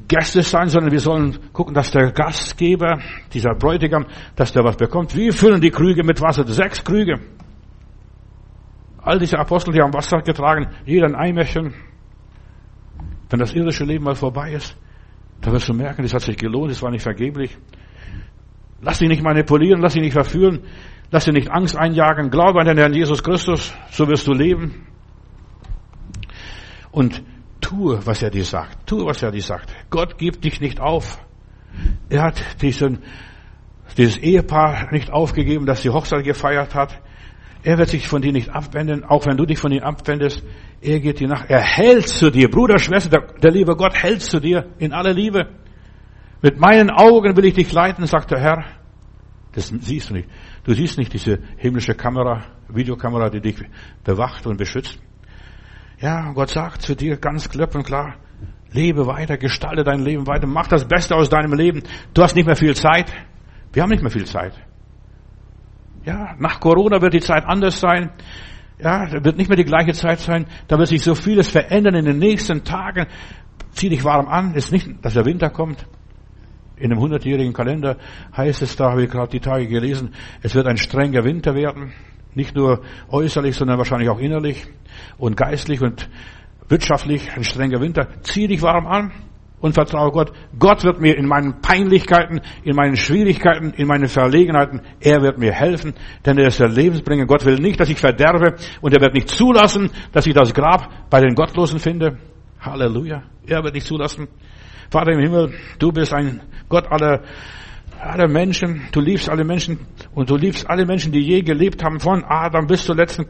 [0.07, 2.99] Gäste sein, sondern wir sollen gucken, dass der Gastgeber,
[3.33, 4.05] dieser Bräutigam,
[4.35, 5.15] dass der was bekommt.
[5.15, 6.45] Wir füllen die Krüge mit Wasser.
[6.45, 7.19] Sechs Krüge.
[9.07, 11.73] All diese Apostel, die haben Wasser getragen, jeder ein Eimerchen.
[13.29, 14.75] Wenn das irdische Leben mal vorbei ist,
[15.39, 17.57] dann wirst du merken, das hat sich gelohnt, es war nicht vergeblich.
[18.81, 20.59] Lass dich nicht manipulieren, lass dich nicht verführen.
[21.09, 22.31] Lass dir nicht Angst einjagen.
[22.31, 24.85] Glaube an den Herrn Jesus Christus, so wirst du leben.
[26.91, 27.23] Und
[27.61, 28.87] tue, was er dir sagt.
[28.87, 29.73] Tue, was er dir sagt.
[29.89, 31.17] Gott gibt dich nicht auf.
[32.09, 33.03] Er hat diesen,
[33.97, 37.01] dieses Ehepaar nicht aufgegeben, das die Hochzeit gefeiert hat.
[37.63, 40.43] Er wird sich von dir nicht abwenden, auch wenn du dich von ihm abwendest.
[40.81, 41.49] Er geht dir nach.
[41.49, 42.49] Er hält zu dir.
[42.49, 45.47] Bruder, Schwester, der, der liebe Gott hält zu dir in aller Liebe.
[46.41, 48.63] Mit meinen Augen will ich dich leiten, sagt der Herr.
[49.53, 50.29] Das siehst du nicht.
[50.63, 53.57] Du siehst nicht diese himmlische Kamera, Videokamera, die dich
[54.03, 54.99] bewacht und beschützt.
[55.99, 58.17] Ja, Gott sagt zu dir ganz klipp und klar,
[58.71, 61.81] lebe weiter, gestalte dein Leben weiter, mach das Beste aus deinem Leben.
[62.13, 63.11] Du hast nicht mehr viel Zeit.
[63.73, 64.53] Wir haben nicht mehr viel Zeit.
[66.07, 68.11] Ja, nach Corona wird die Zeit anders sein.
[68.79, 70.45] Ja, wird nicht mehr die gleiche Zeit sein.
[70.69, 73.07] Da wird sich so vieles verändern in den nächsten Tagen.
[73.71, 74.53] Zieh dich warm an.
[74.53, 75.85] Ist nicht, dass der Winter kommt.
[76.77, 77.97] In einem hundertjährigen Kalender
[78.37, 81.91] heißt es, da habe ich gerade die Tage gelesen, es wird ein strenger Winter werden.
[82.35, 84.65] Nicht nur äußerlich, sondern wahrscheinlich auch innerlich
[85.17, 86.07] und geistlich und
[86.69, 88.07] wirtschaftlich ein strenger Winter.
[88.21, 89.11] Zieh dich warm an
[89.59, 90.31] und vertraue Gott.
[90.57, 95.51] Gott wird mir in meinen Peinlichkeiten, in meinen Schwierigkeiten, in meinen Verlegenheiten, er wird mir
[95.51, 95.93] helfen,
[96.25, 97.25] denn er ist der Lebensbringer.
[97.25, 101.09] Gott will nicht, dass ich verderbe und er wird nicht zulassen, dass ich das Grab
[101.09, 102.17] bei den Gottlosen finde.
[102.59, 103.23] Halleluja.
[103.45, 104.27] Er wird nicht zulassen.
[104.89, 107.21] Vater im Himmel, du bist ein Gott aller,
[107.99, 108.81] aller Menschen.
[108.91, 109.79] Du liebst alle Menschen
[110.13, 113.25] und du liebst alle Menschen, die je gelebt haben, von Adam bis zur letzten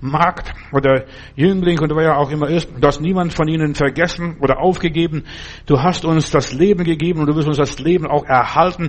[0.00, 1.04] Magd oder
[1.36, 2.70] Jüngling und wer auch immer ist.
[2.80, 5.24] Du hast niemand von ihnen vergessen oder aufgegeben.
[5.66, 8.88] Du hast uns das Leben gegeben und du wirst uns das Leben auch erhalten,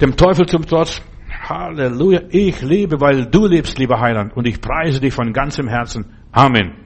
[0.00, 1.02] dem Teufel zum Trotz.
[1.48, 2.20] Halleluja.
[2.30, 6.04] Ich lebe, weil du lebst, lieber Heiland, und ich preise dich von ganzem Herzen.
[6.30, 6.81] Amen.